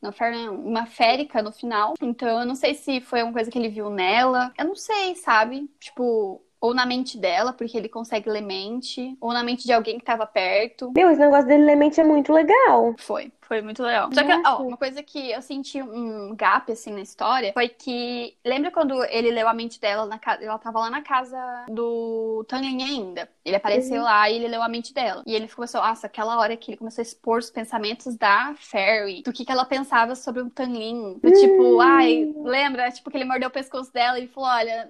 Uma 0.02 0.86
férica 0.86 1.42
no 1.42 1.52
final. 1.52 1.94
Então, 2.02 2.40
eu 2.40 2.46
não 2.46 2.54
sei 2.54 2.74
se 2.74 3.00
foi 3.00 3.22
uma 3.22 3.32
coisa 3.32 3.50
que 3.50 3.58
ele 3.58 3.68
viu 3.68 3.88
nela. 3.90 4.52
Eu 4.58 4.66
não 4.66 4.74
sei, 4.76 5.14
sabe? 5.16 5.68
Tipo, 5.78 6.42
ou 6.62 6.72
na 6.72 6.86
mente 6.86 7.18
dela, 7.18 7.52
porque 7.52 7.76
ele 7.76 7.88
consegue 7.88 8.30
ler 8.30 8.40
mente, 8.40 9.16
ou 9.20 9.32
na 9.32 9.42
mente 9.42 9.64
de 9.64 9.72
alguém 9.72 9.98
que 9.98 10.04
tava 10.04 10.24
perto. 10.24 10.92
meu, 10.94 11.10
esse 11.10 11.20
negócio 11.20 11.48
dele 11.48 11.74
mente 11.74 12.00
é 12.00 12.04
muito 12.04 12.32
legal. 12.32 12.94
Foi, 12.98 13.32
foi 13.40 13.60
muito 13.60 13.82
legal. 13.82 14.08
Só 14.12 14.22
que, 14.22 14.32
ó, 14.46 14.62
uma 14.62 14.76
coisa 14.76 15.02
que 15.02 15.32
eu 15.32 15.42
senti 15.42 15.82
um 15.82 16.36
gap, 16.36 16.70
assim, 16.70 16.92
na 16.92 17.00
história, 17.00 17.52
foi 17.52 17.68
que... 17.68 18.36
Lembra 18.44 18.70
quando 18.70 19.02
ele 19.06 19.32
leu 19.32 19.48
a 19.48 19.52
mente 19.52 19.80
dela 19.80 20.06
na 20.06 20.20
casa... 20.20 20.44
Ela 20.44 20.56
tava 20.56 20.78
lá 20.78 20.88
na 20.88 21.02
casa 21.02 21.36
do 21.68 22.44
Tanglin 22.48 22.80
ainda. 22.84 23.28
Ele 23.44 23.56
apareceu 23.56 23.96
Uhum. 23.98 24.04
lá 24.04 24.30
e 24.30 24.36
ele 24.36 24.46
leu 24.46 24.62
a 24.62 24.68
mente 24.68 24.94
dela. 24.94 25.24
E 25.26 25.34
ele 25.34 25.48
começou... 25.48 25.80
Nossa, 25.82 26.06
aquela 26.06 26.38
hora 26.38 26.56
que 26.56 26.70
ele 26.70 26.78
começou 26.78 27.02
a 27.02 27.04
expor 27.04 27.38
os 27.40 27.50
pensamentos 27.50 28.14
da 28.16 28.54
Fairy. 28.56 29.22
Do 29.22 29.32
que, 29.32 29.44
que 29.44 29.50
ela 29.50 29.64
pensava 29.64 30.14
sobre 30.14 30.42
o 30.42 30.48
Tanglin. 30.48 31.18
Do 31.20 31.32
tipo, 31.32 31.62
Hum. 31.76 31.80
ai... 31.80 32.32
Lembra? 32.44 32.88
Tipo, 32.92 33.10
que 33.10 33.16
ele 33.16 33.24
mordeu 33.24 33.48
o 33.48 33.52
pescoço 33.52 33.92
dela 33.92 34.20
e 34.20 34.28
falou, 34.28 34.48
olha... 34.48 34.88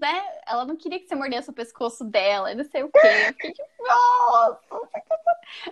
Né? 0.00 0.24
Ela 0.46 0.64
não 0.64 0.76
queria 0.76 0.98
que 0.98 1.06
você 1.06 1.14
mordesse 1.14 1.50
o 1.50 1.52
pescoço 1.52 2.04
dela, 2.04 2.50
e 2.52 2.54
não 2.54 2.64
sei 2.64 2.82
o 2.82 2.90
quê. 2.90 2.98
Eu 2.98 3.32
fiquei 3.34 3.52
tipo, 3.52 3.68
nossa! 3.82 4.60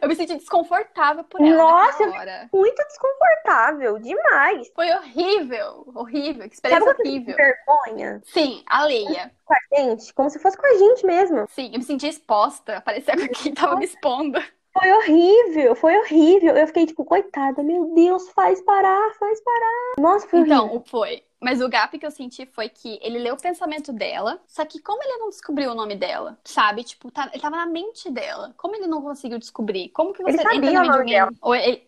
Eu 0.00 0.08
me 0.08 0.14
senti 0.14 0.34
desconfortável 0.36 1.24
por 1.24 1.40
ela 1.40 1.56
Nossa, 1.56 2.08
hora. 2.08 2.48
Muito 2.52 2.82
desconfortável, 2.84 3.98
demais. 3.98 4.70
Foi 4.74 4.90
horrível, 4.90 5.90
horrível, 5.94 6.48
que 6.48 6.56
Sabe 6.56 6.74
experiência 6.74 6.94
você 6.94 7.02
horrível. 7.02 7.36
vergonha 7.36 8.20
Sim, 8.24 8.62
alheia. 8.66 9.32
com 9.44 9.54
a 9.54 9.76
gente? 9.76 10.12
Como 10.14 10.30
se 10.30 10.38
fosse 10.38 10.56
com 10.56 10.66
a 10.66 10.78
gente 10.78 11.06
mesmo. 11.06 11.46
Sim, 11.48 11.70
eu 11.72 11.78
me 11.78 11.84
senti 11.84 12.06
exposta, 12.06 12.80
parecia 12.82 13.16
que 13.16 13.28
quem 13.28 13.54
tava 13.54 13.76
me 13.76 13.84
expondo. 13.84 14.40
Foi 14.72 14.90
horrível, 14.90 15.74
foi 15.74 15.96
horrível. 15.98 16.56
Eu 16.56 16.66
fiquei 16.66 16.86
tipo, 16.86 17.04
coitada, 17.04 17.62
meu 17.62 17.94
Deus, 17.94 18.28
faz 18.30 18.60
parar, 18.62 19.14
faz 19.18 19.40
parar. 19.42 19.94
Nossa, 19.98 20.26
foi 20.28 20.40
horrível. 20.40 20.64
Então, 20.66 20.84
foi. 20.86 21.22
Mas 21.42 21.60
o 21.60 21.68
gap 21.68 21.98
que 21.98 22.06
eu 22.06 22.10
senti 22.10 22.46
foi 22.46 22.68
que 22.68 22.98
ele 23.02 23.18
leu 23.18 23.34
o 23.34 23.40
pensamento 23.40 23.92
dela, 23.92 24.40
só 24.46 24.64
que 24.64 24.80
como 24.80 25.02
ele 25.02 25.18
não 25.18 25.28
descobriu 25.28 25.72
o 25.72 25.74
nome 25.74 25.96
dela, 25.96 26.38
sabe? 26.44 26.84
Tipo, 26.84 27.10
tá- 27.10 27.28
ele 27.32 27.42
tava 27.42 27.56
na 27.56 27.66
mente 27.66 28.08
dela. 28.10 28.54
Como 28.56 28.76
ele 28.76 28.86
não 28.86 29.02
conseguiu 29.02 29.38
descobrir? 29.38 29.88
Como 29.88 30.12
que 30.12 30.22
você 30.22 30.30
Ele 30.30 30.42
sabia 30.42 30.70
o 30.70 30.84
nome 30.84 30.88
alguém? 31.16 31.38
Ou 31.42 31.54
ele... 31.54 31.82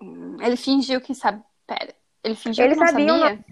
Hum, 0.00 0.36
ele 0.40 0.56
fingiu 0.56 1.00
que 1.00 1.14
sabe. 1.14 1.42
Pera. 1.66 1.92
Ele 2.22 2.34
fingiu 2.34 2.64
Ele 2.64 2.74
que 2.74 2.80
não 2.80 2.86
sabia? 2.86 3.44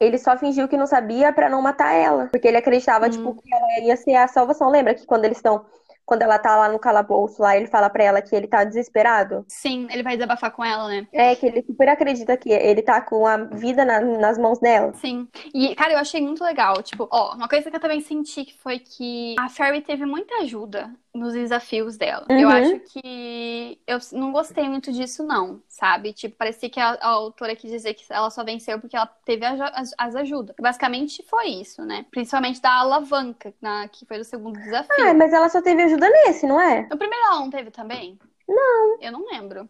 Ele 0.00 0.18
só 0.18 0.36
fingiu 0.36 0.66
que 0.68 0.76
não 0.76 0.86
sabia 0.86 1.32
pra 1.32 1.48
não 1.48 1.62
matar 1.62 1.92
ela. 1.92 2.26
Porque 2.26 2.48
ele 2.48 2.56
acreditava, 2.56 3.06
Hum. 3.06 3.10
tipo, 3.10 3.34
que 3.40 3.54
ela 3.54 3.80
ia 3.80 3.96
ser 3.96 4.14
a 4.14 4.26
salvação. 4.26 4.70
Lembra 4.70 4.94
que 4.94 5.06
quando 5.06 5.24
eles 5.24 5.38
estão. 5.38 5.64
Quando 6.06 6.22
ela 6.22 6.38
tá 6.38 6.56
lá 6.56 6.68
no 6.70 6.78
calabouço, 6.78 7.42
lá, 7.42 7.56
ele 7.56 7.66
fala 7.66 7.90
pra 7.90 8.04
ela 8.04 8.22
que 8.22 8.34
ele 8.34 8.46
tá 8.46 8.64
desesperado? 8.64 9.44
Sim, 9.48 9.86
ele 9.90 10.02
vai 10.02 10.16
desabafar 10.16 10.52
com 10.52 10.64
ela, 10.64 10.88
né? 10.88 11.06
É, 11.12 11.34
que 11.34 11.46
ele 11.46 11.62
super 11.62 11.88
acredita 11.88 12.36
que 12.36 12.50
ele 12.50 12.80
tá 12.82 13.00
com 13.00 13.26
a 13.26 13.36
vida 13.36 13.84
na- 13.84 14.00
nas 14.00 14.38
mãos 14.38 14.58
dela. 14.58 14.92
Sim. 14.94 15.28
E, 15.52 15.74
cara, 15.74 15.92
eu 15.94 15.98
achei 15.98 16.20
muito 16.20 16.42
legal. 16.44 16.82
Tipo, 16.82 17.08
ó, 17.10 17.34
uma 17.34 17.48
coisa 17.48 17.70
que 17.70 17.76
eu 17.76 17.80
também 17.80 18.00
senti 18.00 18.44
que 18.44 18.54
foi 18.58 18.78
que 18.78 19.34
a 19.38 19.48
Fairy 19.48 19.82
teve 19.82 20.04
muita 20.06 20.36
ajuda 20.42 20.94
nos 21.16 21.32
desafios 21.34 21.96
dela. 21.96 22.30
Eu 22.36 22.48
Uhum. 22.48 22.50
acho 22.50 22.78
que 22.80 23.80
eu 23.86 23.98
não 24.12 24.32
gostei 24.32 24.68
muito 24.68 24.92
disso, 24.92 25.24
não, 25.24 25.62
sabe? 25.68 26.12
Tipo, 26.12 26.36
parecia 26.36 26.70
que 26.70 26.80
a, 26.80 26.90
a 26.94 27.08
autora 27.08 27.56
quis 27.56 27.70
dizer 27.70 27.94
que 27.94 28.04
ela 28.10 28.30
só 28.30 28.44
venceu 28.44 28.80
porque 28.80 28.96
ela 28.96 29.06
teve 29.24 29.44
as, 29.44 29.60
as- 29.60 29.94
as 29.98 30.16
ajudas. 30.16 30.54
Basicamente 30.60 31.22
foi 31.24 31.48
isso, 31.48 31.84
né? 31.84 32.06
Principalmente 32.10 32.60
da 32.60 32.72
alavanca, 32.80 33.54
na, 33.60 33.88
que 33.88 34.04
foi 34.06 34.18
do 34.18 34.24
segundo 34.24 34.60
desafio. 34.60 34.94
Ah, 35.08 35.14
mas 35.14 35.32
ela 35.32 35.48
só 35.48 35.62
teve 35.62 35.82
ajuda 35.82 36.08
nesse, 36.08 36.46
não 36.46 36.60
é? 36.60 36.90
No 36.90 36.98
primeiro 36.98 37.24
ela 37.26 37.40
não 37.40 37.50
teve 37.50 37.70
também? 37.70 38.18
Não. 38.48 38.98
Eu 39.00 39.12
não 39.12 39.24
lembro. 39.26 39.68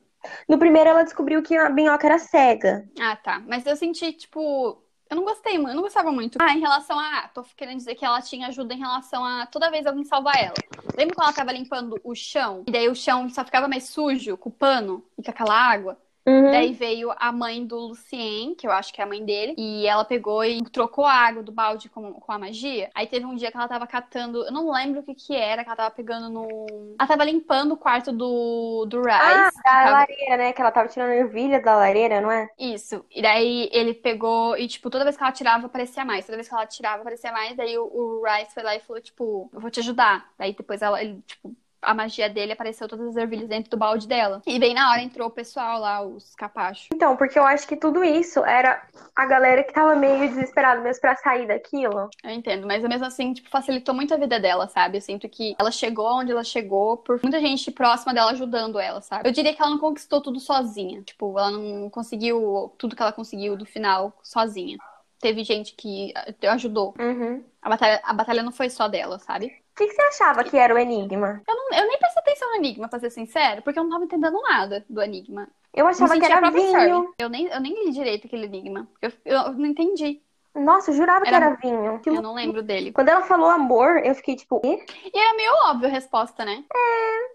No 0.49 0.59
primeiro 0.59 0.91
ela 0.91 1.05
descobriu 1.05 1.43
que 1.43 1.57
a 1.57 1.69
minhoca 1.71 2.07
era 2.07 2.19
cega. 2.19 2.88
Ah, 3.00 3.17
tá. 3.17 3.41
Mas 3.41 3.67
eu 3.67 3.76
senti, 3.76 4.12
tipo. 4.12 4.83
Eu 5.09 5.17
não 5.17 5.25
gostei, 5.25 5.57
eu 5.57 5.63
não 5.63 5.83
gostava 5.83 6.11
muito. 6.11 6.39
Ah, 6.41 6.53
em 6.53 6.61
relação 6.61 6.99
a. 6.99 7.29
Tô 7.29 7.45
querendo 7.57 7.77
dizer 7.77 7.95
que 7.95 8.05
ela 8.05 8.21
tinha 8.21 8.49
ajuda 8.49 8.75
em 8.75 8.79
relação 8.79 9.25
a 9.25 9.47
toda 9.47 9.71
vez 9.71 9.87
alguém 9.87 10.05
salvar 10.05 10.37
ela. 10.37 10.55
Lembra 10.97 11.15
quando 11.15 11.27
ela 11.27 11.37
tava 11.37 11.53
limpando 11.53 12.01
o 12.03 12.15
chão? 12.15 12.65
E 12.67 12.73
daí 12.73 12.89
o 12.89 12.95
chão 12.95 13.29
só 13.29 13.45
ficava 13.45 13.69
mais 13.69 13.85
sujo 13.85 14.37
com 14.37 14.49
o 14.49 14.53
pano 14.53 15.05
e 15.17 15.23
com 15.23 15.31
aquela 15.31 15.55
água? 15.55 15.97
Uhum. 16.26 16.47
Daí 16.49 16.73
veio 16.73 17.12
a 17.16 17.33
mãe 17.33 17.66
do 17.66 17.76
Lucien, 17.76 18.54
que 18.54 18.66
eu 18.66 18.71
acho 18.71 18.92
que 18.92 19.00
é 19.00 19.04
a 19.04 19.06
mãe 19.06 19.25
dele, 19.25 19.54
e 19.59 19.85
ela 19.87 20.04
pegou 20.04 20.45
e 20.45 20.62
trocou 20.71 21.04
a 21.04 21.12
água 21.12 21.42
do 21.42 21.50
balde 21.52 21.88
com, 21.88 22.14
com 22.14 22.33
a 22.33 22.38
magia. 22.38 22.88
Aí 22.95 23.06
teve 23.06 23.25
um 23.26 23.35
dia 23.35 23.50
que 23.50 23.56
ela 23.56 23.66
tava 23.68 23.87
catando, 23.87 24.45
eu 24.45 24.52
não 24.52 24.71
lembro 24.71 25.00
o 25.00 25.02
que 25.02 25.14
que 25.14 25.35
era, 25.35 25.64
que 25.64 25.68
ela 25.68 25.76
tava 25.76 25.90
pegando 25.95 26.28
no. 26.30 26.66
Ela 26.99 27.09
tava 27.09 27.25
limpando 27.25 27.73
o 27.73 27.76
quarto 27.76 28.12
do, 28.12 28.87
do 28.87 29.02
Rice. 29.02 29.11
Ah, 29.18 29.50
da 29.83 29.90
tava- 29.90 29.90
lareira, 29.90 30.37
né? 30.38 30.52
Que 30.52 30.61
ela 30.62 30.71
tava 30.73 30.88
tirando 30.88 31.11
ervilha 31.12 31.61
da 31.61 31.76
lareira, 31.76 32.21
não 32.21 32.30
é? 32.30 32.49
Isso. 32.59 33.04
E 33.11 33.21
daí 33.21 33.68
ele 33.73 33.92
pegou 33.92 34.56
e, 34.56 34.66
tipo, 34.66 34.88
toda 34.88 35.04
vez 35.04 35.16
que 35.16 35.23
ela 35.23 35.33
tirava, 35.33 35.66
aparecia 35.66 36.04
mais. 36.06 36.25
Toda 36.25 36.37
vez 36.37 36.49
que 36.49 36.54
ela 36.54 36.66
tirava, 36.66 37.02
aparecia 37.02 37.30
mais. 37.33 37.54
Daí 37.56 37.76
o, 37.76 37.85
o 37.85 38.23
Rice 38.25 38.54
foi 38.54 38.62
lá 38.62 38.75
e 38.75 38.80
falou, 38.80 39.02
tipo, 39.02 39.50
eu 39.52 39.61
vou 39.61 39.71
te 39.71 39.80
ajudar. 39.80 40.33
Daí 40.38 40.54
depois 40.54 40.80
ela, 40.80 41.02
ele, 41.02 41.21
tipo, 41.23 41.54
a 41.87 41.95
magia 41.95 42.28
dele 42.28 42.52
apareceu 42.52 42.88
todas 42.88 43.07
as 43.07 43.16
ervilhas 43.16 43.49
dentro 43.49 43.71
do 43.71 43.76
balde 43.76 44.09
dela. 44.09 44.43
E 44.45 44.59
bem 44.59 44.75
na 44.75 44.90
hora 44.90 45.00
entrou 45.00 45.28
o 45.28 45.31
pessoal 45.31 45.81
lá, 45.81 46.02
os 46.02 46.35
capachos. 46.35 46.88
Então, 46.93 47.16
porque 47.16 47.38
eu 47.38 47.45
acho 47.45 47.66
que 47.66 47.76
tudo 47.76 48.02
isso 48.02 48.45
era 48.45 48.83
a 49.14 49.25
galera 49.25 49.62
que 49.62 49.73
tava 49.73 49.95
meio 49.95 50.19
desesperada 50.28 50.81
mesmo 50.81 51.00
pra 51.00 51.14
sair 51.16 51.47
daquilo. 51.47 52.11
Eu 52.25 52.31
entendo, 52.31 52.66
mas 52.66 52.83
mesmo 52.83 53.07
assim, 53.07 53.33
tipo, 53.33 53.49
facilitou 53.49 53.95
muito 53.95 54.12
a 54.12 54.16
vida 54.16 54.40
dela, 54.40 54.66
sabe? 54.66 54.99
Eu 54.99 55.02
sinto 55.02 55.28
que 55.28 55.55
ela 55.59 55.71
chegou 55.71 56.19
onde 56.19 56.33
ela 56.33 56.43
chegou 56.45 56.97
por 56.97 57.21
muita 57.23 57.40
gente 57.40 57.71
próxima 57.71 58.12
dela 58.12 58.33
ajudando 58.33 58.81
ela, 58.81 59.00
sabe? 59.00 59.28
Eu 59.28 59.33
diria 59.33 59.55
que 59.55 59.62
ela 59.62 59.71
não 59.71 59.78
conquistou 59.78 60.21
tudo 60.21 60.40
sozinha. 60.40 61.02
Tipo, 61.02 61.38
ela 61.38 61.52
não 61.52 61.88
conseguiu 61.88 62.75
tudo 62.76 62.97
que 62.97 63.02
ela 63.02 63.12
conseguiu 63.12 63.57
do 63.57 63.64
final 63.64 64.12
sozinha. 64.23 64.76
Teve 65.21 65.45
gente 65.45 65.75
que 65.75 66.12
eh, 66.14 66.49
ajudou. 66.49 66.95
Uhum. 66.99 67.43
A 67.62 67.69
batalha, 67.69 68.00
a 68.05 68.12
batalha 68.12 68.43
não 68.43 68.52
foi 68.52 68.69
só 68.69 68.88
dela, 68.88 69.19
sabe? 69.19 69.65
O 69.76 69.78
que, 69.78 69.88
que 69.88 69.92
você 69.92 70.02
achava 70.04 70.42
que 70.42 70.56
era 70.56 70.75
o 70.75 70.78
Enigma? 70.78 71.42
Eu, 71.47 71.54
não, 71.54 71.78
eu 71.78 71.87
nem 71.87 71.99
prestei 71.99 72.23
atenção 72.23 72.49
no 72.49 72.56
Enigma, 72.56 72.88
pra 72.88 72.99
ser 72.99 73.11
sincero, 73.11 73.61
porque 73.61 73.78
eu 73.78 73.83
não 73.85 73.90
tava 73.90 74.04
entendendo 74.04 74.40
nada 74.40 74.83
do 74.88 75.02
Enigma. 75.02 75.47
Eu 75.75 75.87
achava 75.87 76.18
que 76.18 76.25
era 76.25 76.50
vinho. 76.50 77.12
Eu 77.18 77.28
nem, 77.28 77.47
eu 77.49 77.61
nem 77.61 77.85
li 77.85 77.92
direito 77.92 78.26
aquele 78.26 78.47
Enigma. 78.47 78.88
Eu, 79.02 79.12
eu 79.26 79.52
não 79.52 79.66
entendi. 79.66 80.23
Nossa, 80.54 80.90
eu 80.90 80.95
jurava 80.95 81.26
que 81.26 81.28
Era- 81.35 81.45
era 81.49 81.54
vinho. 81.56 82.00
Que 82.00 82.09
Eu 82.09 82.23
não 82.23 82.33
lembro 82.35 82.62
dele. 82.62 82.90
Quando 82.90 83.11
ela 83.11 83.21
falou 83.21 83.50
amor, 83.50 83.99
eu 84.02 84.14
fiquei 84.14 84.35
tipo? 84.35 84.62
E 84.64 85.18
era 85.18 85.37
meio 85.37 85.52
óbvio 85.66 85.88
a 85.88 85.92
resposta, 85.92 86.42
né? 86.47 86.64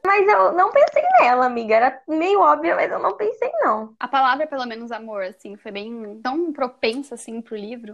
Mas 0.06 0.28
eu 0.28 0.52
não 0.54 0.72
pensei 0.72 1.04
nela, 1.20 1.46
amiga. 1.46 1.76
Era 1.76 2.02
meio 2.08 2.40
óbvio, 2.42 2.76
mas 2.76 2.92
eu 2.92 3.00
não 3.00 3.16
pensei, 3.16 3.52
não. 3.62 3.94
A 4.00 4.08
palavra, 4.08 4.48
pelo 4.48 4.66
menos 4.66 4.92
amor, 4.92 5.24
assim, 5.24 5.56
foi 5.58 5.72
bem 5.72 6.20
tão 6.24 6.52
propensa, 6.52 7.16
assim, 7.16 7.42
pro 7.42 7.56
livro. 7.56 7.94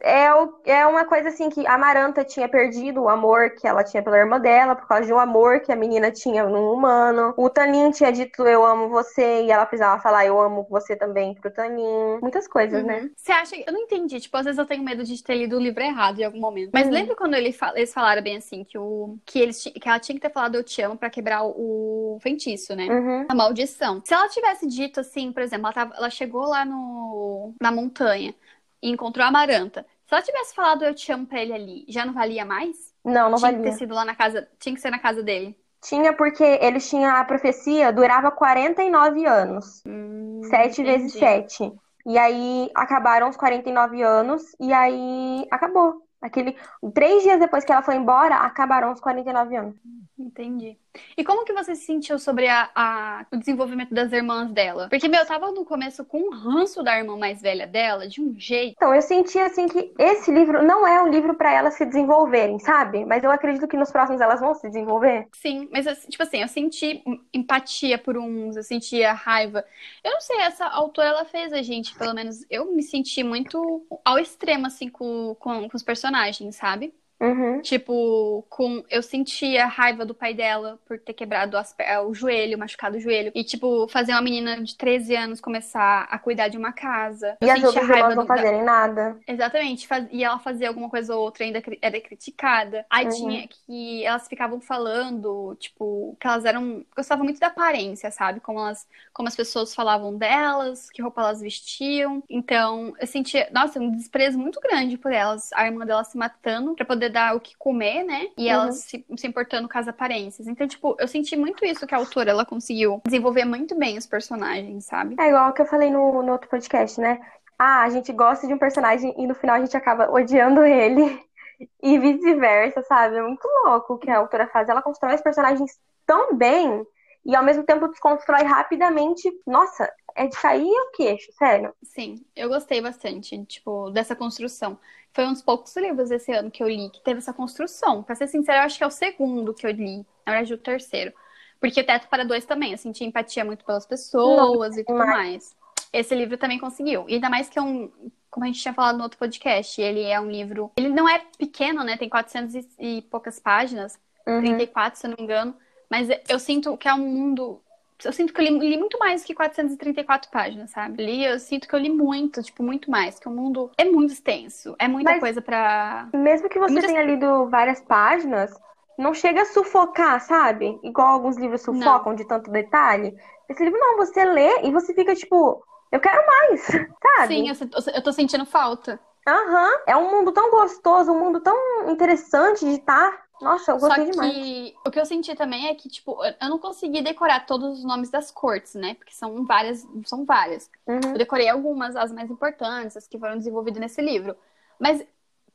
É, 0.00 0.24
é, 0.24 0.34
o- 0.34 0.54
é 0.64 0.86
uma 0.86 1.04
coisa 1.04 1.28
assim 1.28 1.48
que 1.50 1.66
a 1.66 1.74
Amaranta 1.74 2.24
tinha 2.24 2.48
perdido 2.48 3.02
o 3.02 3.08
amor 3.08 3.50
que 3.50 3.66
ela 3.66 3.84
tinha 3.84 4.02
pela 4.02 4.18
irmã 4.18 4.38
dela, 4.40 4.74
por 4.74 4.86
causa 4.86 5.06
de 5.06 5.12
um 5.12 5.18
amor 5.18 5.60
que 5.60 5.72
a 5.72 5.76
menina 5.76 6.10
tinha 6.10 6.44
num 6.44 6.72
humano. 6.72 7.34
O 7.36 7.48
Tanin 7.50 7.90
tinha 7.90 8.12
dito 8.12 8.42
eu 8.46 8.64
amo 8.64 8.88
você, 8.88 9.42
e 9.42 9.50
ela 9.50 9.66
precisava 9.66 10.00
falar 10.00 10.26
eu 10.26 10.40
amo 10.40 10.66
você 10.70 10.96
também 10.96 11.34
pro 11.34 11.50
Tanin. 11.52 12.18
Muitas 12.20 12.46
coisas, 12.48 12.84
né? 12.84 13.00
Uhum. 13.00 13.10
Você 13.16 13.32
acha. 13.32 13.56
Eu 13.56 13.72
não 13.72 13.80
entendi. 13.80 14.20
Tipo, 14.20 14.36
às 14.36 14.44
vezes 14.44 14.58
eu 14.58 14.66
tenho 14.66 14.82
medo 14.82 15.04
de 15.04 15.22
ter 15.22 15.34
lido 15.34 15.56
o 15.56 15.60
livro 15.60 15.82
errado 15.82 16.18
em 16.20 16.24
algum 16.24 16.40
momento. 16.40 16.70
Mas 16.72 16.86
Uhum. 16.86 16.92
lembra 16.92 17.16
quando 17.16 17.34
ele 17.34 17.54
eles 17.74 17.92
falaram 17.92 18.22
bem 18.22 18.36
assim, 18.36 18.64
que, 18.64 18.76
o... 18.78 19.16
que, 19.24 19.38
eles... 19.38 19.62
que 19.62 19.88
ela 19.88 19.98
tinha 19.98 20.14
que 20.16 20.20
ter 20.20 20.32
falado 20.32 20.54
eu 20.56 20.64
te 20.64 20.80
amo 20.82 20.96
pra 20.96 21.10
quebrar 21.10 21.43
o 21.46 22.18
feitiço, 22.20 22.74
né? 22.74 22.86
Uhum. 22.86 23.26
A 23.28 23.34
maldição. 23.34 24.00
Se 24.04 24.14
ela 24.14 24.28
tivesse 24.28 24.66
dito 24.66 25.00
assim, 25.00 25.32
por 25.32 25.42
exemplo, 25.42 25.66
ela, 25.66 25.72
tava- 25.74 25.94
ela 25.96 26.10
chegou 26.10 26.42
lá 26.46 26.64
no... 26.64 27.54
na 27.60 27.70
montanha 27.72 28.34
e 28.82 28.90
encontrou 28.90 29.24
a 29.24 29.28
Amaranta. 29.28 29.86
Se 30.06 30.14
ela 30.14 30.22
tivesse 30.22 30.54
falado 30.54 30.84
eu 30.84 30.94
te 30.94 31.10
amo 31.12 31.26
pra 31.26 31.40
ele 31.42 31.52
ali, 31.52 31.84
já 31.88 32.04
não 32.04 32.12
valia 32.12 32.44
mais? 32.44 32.92
Não, 33.04 33.30
não 33.30 33.38
tinha 33.38 33.50
valia. 33.52 33.58
que 33.64 33.70
ter 33.70 33.78
sido 33.78 33.94
lá 33.94 34.04
na 34.04 34.14
casa. 34.14 34.48
Tinha 34.58 34.74
que 34.74 34.80
ser 34.80 34.90
na 34.90 34.98
casa 34.98 35.22
dele. 35.22 35.56
Tinha 35.82 36.12
porque 36.14 36.42
eles 36.42 36.88
tinham 36.88 37.14
a 37.14 37.24
profecia, 37.24 37.92
durava 37.92 38.30
49 38.30 39.26
anos. 39.26 39.82
Hum, 39.86 40.40
7 40.44 40.82
vezes 40.82 41.14
entendi. 41.14 41.18
7. 41.18 41.72
E 42.06 42.18
aí 42.18 42.70
acabaram 42.74 43.28
os 43.28 43.36
49 43.36 44.02
anos 44.02 44.54
e 44.60 44.72
aí 44.72 45.46
acabou. 45.50 46.02
Aquele 46.20 46.56
três 46.94 47.22
dias 47.22 47.38
depois 47.38 47.64
que 47.64 47.72
ela 47.72 47.82
foi 47.82 47.96
embora, 47.96 48.36
acabaram 48.36 48.92
os 48.92 49.00
49 49.00 49.56
anos. 49.56 49.74
Entendi. 50.18 50.78
E 51.16 51.24
como 51.24 51.44
que 51.44 51.52
você 51.52 51.74
se 51.74 51.84
sentiu 51.86 52.18
sobre 52.18 52.48
a, 52.48 52.70
a- 52.74 53.26
o 53.32 53.36
desenvolvimento 53.36 53.92
das 53.94 54.12
irmãs 54.12 54.52
dela? 54.52 54.88
Porque, 54.88 55.08
meu, 55.08 55.20
eu 55.20 55.26
tava 55.26 55.50
no 55.52 55.64
começo 55.64 56.04
com 56.04 56.18
um 56.20 56.30
ranço 56.30 56.82
da 56.82 56.96
irmã 56.98 57.16
mais 57.16 57.40
velha 57.42 57.66
dela, 57.66 58.08
de 58.08 58.20
um 58.20 58.38
jeito. 58.38 58.76
Então, 58.76 58.94
eu 58.94 59.02
senti 59.02 59.38
assim 59.38 59.66
que 59.66 59.92
esse 59.98 60.30
livro 60.30 60.62
não 60.62 60.86
é 60.86 61.02
um 61.02 61.08
livro 61.08 61.34
para 61.36 61.52
elas 61.52 61.74
se 61.74 61.84
desenvolverem, 61.86 62.58
sabe? 62.60 63.04
Mas 63.04 63.24
eu 63.24 63.30
acredito 63.30 63.66
que 63.68 63.76
nos 63.76 63.90
próximos 63.90 64.20
elas 64.20 64.40
vão 64.40 64.54
se 64.54 64.68
desenvolver. 64.68 65.28
Sim, 65.32 65.68
mas, 65.72 65.86
assim, 65.86 66.08
tipo 66.08 66.22
assim, 66.22 66.38
eu 66.42 66.48
senti 66.48 67.02
empatia 67.32 67.98
por 67.98 68.16
uns, 68.16 68.56
eu 68.56 68.62
sentia 68.62 69.12
raiva. 69.12 69.64
Eu 70.02 70.12
não 70.12 70.20
sei, 70.20 70.38
essa 70.40 70.64
autora, 70.66 71.08
ela 71.08 71.24
fez 71.24 71.52
a 71.52 71.60
gente, 71.60 71.94
pelo 71.96 72.14
menos, 72.14 72.46
eu 72.48 72.72
me 72.74 72.82
senti 72.82 73.22
muito 73.24 73.84
ao 74.04 74.18
extremo, 74.18 74.66
assim, 74.66 74.88
com, 74.88 75.34
com, 75.34 75.68
com 75.68 75.76
os 75.76 75.82
personagens, 75.82 76.54
sabe? 76.56 76.94
Uhum. 77.24 77.60
Tipo, 77.62 78.44
com 78.48 78.84
eu 78.90 79.02
sentia 79.02 79.66
raiva 79.66 80.04
do 80.04 80.14
pai 80.14 80.34
dela 80.34 80.78
por 80.86 80.98
ter 80.98 81.12
quebrado 81.14 81.56
as 81.56 81.74
o 82.06 82.14
joelho, 82.14 82.58
machucado 82.58 82.96
o 82.96 83.00
joelho. 83.00 83.32
E, 83.34 83.42
tipo, 83.44 83.88
fazer 83.88 84.12
uma 84.12 84.22
menina 84.22 84.62
de 84.62 84.76
13 84.76 85.14
anos 85.16 85.40
começar 85.40 86.06
a 86.10 86.18
cuidar 86.18 86.48
de 86.48 86.56
uma 86.58 86.72
casa. 86.72 87.36
E 87.40 87.44
Eu 87.44 87.50
as 87.50 87.54
sentia 87.60 87.68
outras 87.68 87.88
raiva 87.88 88.14
não 88.14 88.22
do- 88.22 88.26
fazerem 88.28 88.62
nada. 88.62 89.16
Exatamente. 89.26 89.86
faz- 89.86 90.06
E 90.10 90.22
ela 90.24 90.38
fazia 90.38 90.68
alguma 90.68 90.88
coisa 90.90 91.14
ou 91.16 91.22
outra, 91.22 91.44
ainda 91.44 91.62
era 91.82 92.00
criticada. 92.00 92.84
Aí 92.90 93.06
Uhum. 93.06 93.10
tinha 93.12 93.48
que 93.48 94.04
elas 94.04 94.28
ficavam 94.28 94.60
falando, 94.60 95.56
tipo, 95.58 96.16
que 96.20 96.26
elas 96.26 96.44
eram. 96.44 96.84
Gostavam 96.96 97.24
muito 97.24 97.40
da 97.40 97.48
aparência, 97.48 98.10
sabe? 98.10 98.40
Como 98.40 98.58
elas, 98.60 98.86
como 99.12 99.28
as 99.28 99.36
pessoas 99.36 99.74
falavam 99.74 100.16
delas, 100.16 100.90
que 100.90 101.02
roupa 101.02 101.20
elas 101.22 101.40
vestiam. 101.40 102.22
Então, 102.28 102.94
eu 103.00 103.06
sentia, 103.06 103.48
nossa, 103.52 103.80
um 103.80 103.90
desprezo 103.90 104.38
muito 104.38 104.60
grande 104.60 104.96
por 104.98 105.12
elas. 105.12 105.50
A 105.54 105.66
irmã 105.66 105.84
dela 105.86 106.04
se 106.04 106.16
matando 106.16 106.74
pra 106.74 106.84
poder 106.84 107.10
dar 107.14 107.34
o 107.34 107.40
que 107.40 107.56
comer, 107.56 108.04
né? 108.04 108.26
E 108.36 108.44
Uhum. 108.44 108.50
elas 108.52 108.76
se, 108.80 109.04
se 109.16 109.26
importando 109.26 109.68
com 109.68 109.78
as 109.78 109.88
aparências. 109.88 110.46
Então, 110.46 110.66
tipo, 110.68 110.94
eu 110.98 111.08
senti 111.08 111.36
muito 111.36 111.64
isso 111.64 111.86
que 111.86 111.94
a 111.94 111.98
autora 111.98 112.30
ela 112.30 112.44
conseguiu 112.44 113.00
desenvolver 113.06 113.46
muito 113.46 113.74
bem 113.78 113.96
os 113.96 114.06
personagens, 114.06 114.84
sabe? 114.84 115.16
É 115.18 115.28
igual 115.28 115.52
que 115.54 115.62
eu 115.62 115.66
falei 115.66 115.90
no, 115.90 116.22
no 116.22 116.32
outro 116.32 116.48
podcast, 116.50 117.00
né? 117.00 117.18
Ah, 117.58 117.82
a 117.84 117.88
gente 117.88 118.12
gosta 118.12 118.46
de 118.46 118.52
um 118.52 118.58
personagem 118.58 119.14
e 119.16 119.26
no 119.26 119.34
final 119.34 119.56
a 119.56 119.60
gente 119.60 119.76
acaba 119.76 120.10
odiando 120.10 120.62
ele. 120.62 121.02
E 121.80 121.96
vice-versa, 122.00 122.82
sabe? 122.82 123.16
É 123.16 123.22
muito 123.22 123.46
louco 123.64 123.94
o 123.94 123.98
que 123.98 124.10
a 124.10 124.18
autora 124.18 124.48
faz. 124.48 124.68
Ela 124.68 124.82
constrói 124.82 125.14
os 125.14 125.20
personagens 125.22 125.78
tão 126.04 126.34
bem 126.36 126.84
e 127.24 127.34
ao 127.34 127.42
mesmo 127.44 127.62
tempo 127.64 127.88
desconstrói 127.88 128.42
rapidamente. 128.42 129.30
Nossa, 129.46 129.90
é 130.14 130.26
de 130.26 130.36
cair 130.40 130.64
o 130.64 130.90
queixo, 130.92 131.32
sério. 131.32 131.74
Sim, 131.82 132.24
eu 132.36 132.48
gostei 132.48 132.80
bastante, 132.80 133.42
tipo, 133.46 133.90
dessa 133.90 134.14
construção. 134.14 134.78
Foi 135.12 135.26
um 135.26 135.32
dos 135.32 135.42
poucos 135.42 135.74
livros 135.76 136.10
esse 136.10 136.32
ano 136.32 136.50
que 136.50 136.62
eu 136.62 136.68
li 136.68 136.90
que 136.90 137.02
teve 137.02 137.18
essa 137.18 137.32
construção. 137.32 138.02
Pra 138.02 138.14
ser 138.14 138.26
sincera, 138.28 138.58
eu 138.58 138.62
acho 138.64 138.76
que 138.78 138.84
é 138.84 138.86
o 138.86 138.90
segundo 138.90 139.54
que 139.54 139.66
eu 139.66 139.70
li. 139.70 139.98
Na 140.26 140.32
verdade, 140.32 140.54
o 140.54 140.58
terceiro. 140.58 141.12
Porque 141.60 141.82
Teto 141.82 142.08
para 142.08 142.24
Dois 142.24 142.44
também, 142.44 142.72
eu 142.72 142.78
senti 142.78 143.04
empatia 143.04 143.44
muito 143.44 143.64
pelas 143.64 143.86
pessoas 143.86 144.76
e 144.76 144.84
tudo 144.84 144.98
demais. 144.98 145.16
mais. 145.16 145.56
Esse 145.92 146.14
livro 146.14 146.36
também 146.36 146.58
conseguiu. 146.58 147.04
E 147.08 147.14
ainda 147.14 147.30
mais 147.30 147.48
que 147.48 147.58
é 147.58 147.62
um, 147.62 147.90
como 148.28 148.44
a 148.44 148.48
gente 148.48 148.60
tinha 148.60 148.74
falado 148.74 148.96
no 148.96 149.04
outro 149.04 149.18
podcast, 149.18 149.80
ele 149.80 150.02
é 150.02 150.20
um 150.20 150.28
livro. 150.30 150.72
Ele 150.76 150.88
não 150.88 151.08
é 151.08 151.22
pequeno, 151.38 151.84
né? 151.84 151.96
Tem 151.96 152.08
400 152.08 152.54
e, 152.54 152.68
e 152.98 153.02
poucas 153.02 153.38
páginas, 153.38 153.98
Uhum. 154.26 154.40
34, 154.40 154.98
se 154.98 155.06
eu 155.06 155.10
não 155.10 155.16
me 155.18 155.24
engano. 155.24 155.54
Mas 155.90 156.08
eu 156.28 156.38
sinto 156.38 156.76
que 156.76 156.88
é 156.88 156.94
um 156.94 156.98
mundo. 156.98 157.60
Eu 158.04 158.12
sinto 158.12 158.32
que 158.32 158.40
eu 158.40 158.44
li, 158.44 158.58
li 158.70 158.76
muito 158.76 158.98
mais 158.98 159.22
que 159.24 159.34
434 159.34 160.30
páginas, 160.30 160.70
sabe? 160.70 161.04
Li, 161.04 161.24
eu 161.24 161.38
sinto 161.38 161.68
que 161.68 161.74
eu 161.74 161.78
li 161.78 161.88
muito, 161.90 162.42
tipo, 162.42 162.62
muito 162.62 162.90
mais. 162.90 163.18
Que 163.18 163.28
o 163.28 163.30
mundo 163.30 163.70
é 163.78 163.84
muito 163.84 164.12
extenso. 164.12 164.74
É 164.78 164.88
muita 164.88 165.10
Mas- 165.12 165.20
coisa 165.20 165.40
pra. 165.40 166.08
Mesmo 166.12 166.48
que 166.48 166.58
você 166.58 166.80
tenha 166.80 167.02
lido 167.02 167.48
várias 167.48 167.80
páginas, 167.80 168.52
não 168.98 169.14
chega 169.14 169.42
a 169.42 169.46
sufocar, 169.46 170.20
sabe? 170.20 170.78
Igual 170.82 171.08
alguns 171.08 171.36
livros 171.36 171.62
sufocam 171.62 172.14
de 172.14 172.26
tanto 172.26 172.50
detalhe. 172.50 173.14
Esse 173.48 173.64
livro 173.64 173.78
não, 173.78 173.96
você 173.96 174.24
lê 174.24 174.62
e 174.62 174.70
você 174.70 174.94
fica 174.94 175.14
tipo, 175.14 175.64
eu 175.92 176.00
quero 176.00 176.22
mais, 176.26 176.62
sabe? 177.16 177.28
Sim, 177.28 177.48
eu, 177.48 177.54
eu 177.94 178.02
tô 178.02 178.12
sentindo 178.12 178.44
falta. 178.46 178.98
Aham, 179.26 179.70
é 179.86 179.96
um 179.96 180.10
mundo 180.10 180.32
tão 180.32 180.50
gostoso, 180.50 181.10
um 181.12 181.18
mundo 181.18 181.40
tão 181.40 181.90
interessante 181.90 182.64
de 182.64 182.72
estar. 182.72 183.23
Nossa, 183.40 183.72
eu 183.72 183.80
Só 183.80 183.88
gostei 183.88 184.06
que 184.06 184.10
demais. 184.12 184.74
o 184.86 184.90
que 184.90 185.00
eu 185.00 185.04
senti 185.04 185.34
também 185.34 185.66
é 185.66 185.74
que, 185.74 185.88
tipo, 185.88 186.18
eu 186.24 186.48
não 186.48 186.58
consegui 186.58 187.02
decorar 187.02 187.46
todos 187.46 187.78
os 187.78 187.84
nomes 187.84 188.10
das 188.10 188.30
cortes, 188.30 188.74
né? 188.74 188.94
Porque 188.94 189.12
são 189.12 189.44
várias, 189.44 189.86
são 190.06 190.24
várias. 190.24 190.70
Uhum. 190.86 191.00
Eu 191.12 191.18
decorei 191.18 191.48
algumas, 191.48 191.96
as 191.96 192.12
mais 192.12 192.30
importantes, 192.30 192.96
as 192.96 193.08
que 193.08 193.18
foram 193.18 193.36
desenvolvidas 193.36 193.80
nesse 193.80 194.00
livro. 194.00 194.36
Mas 194.78 195.04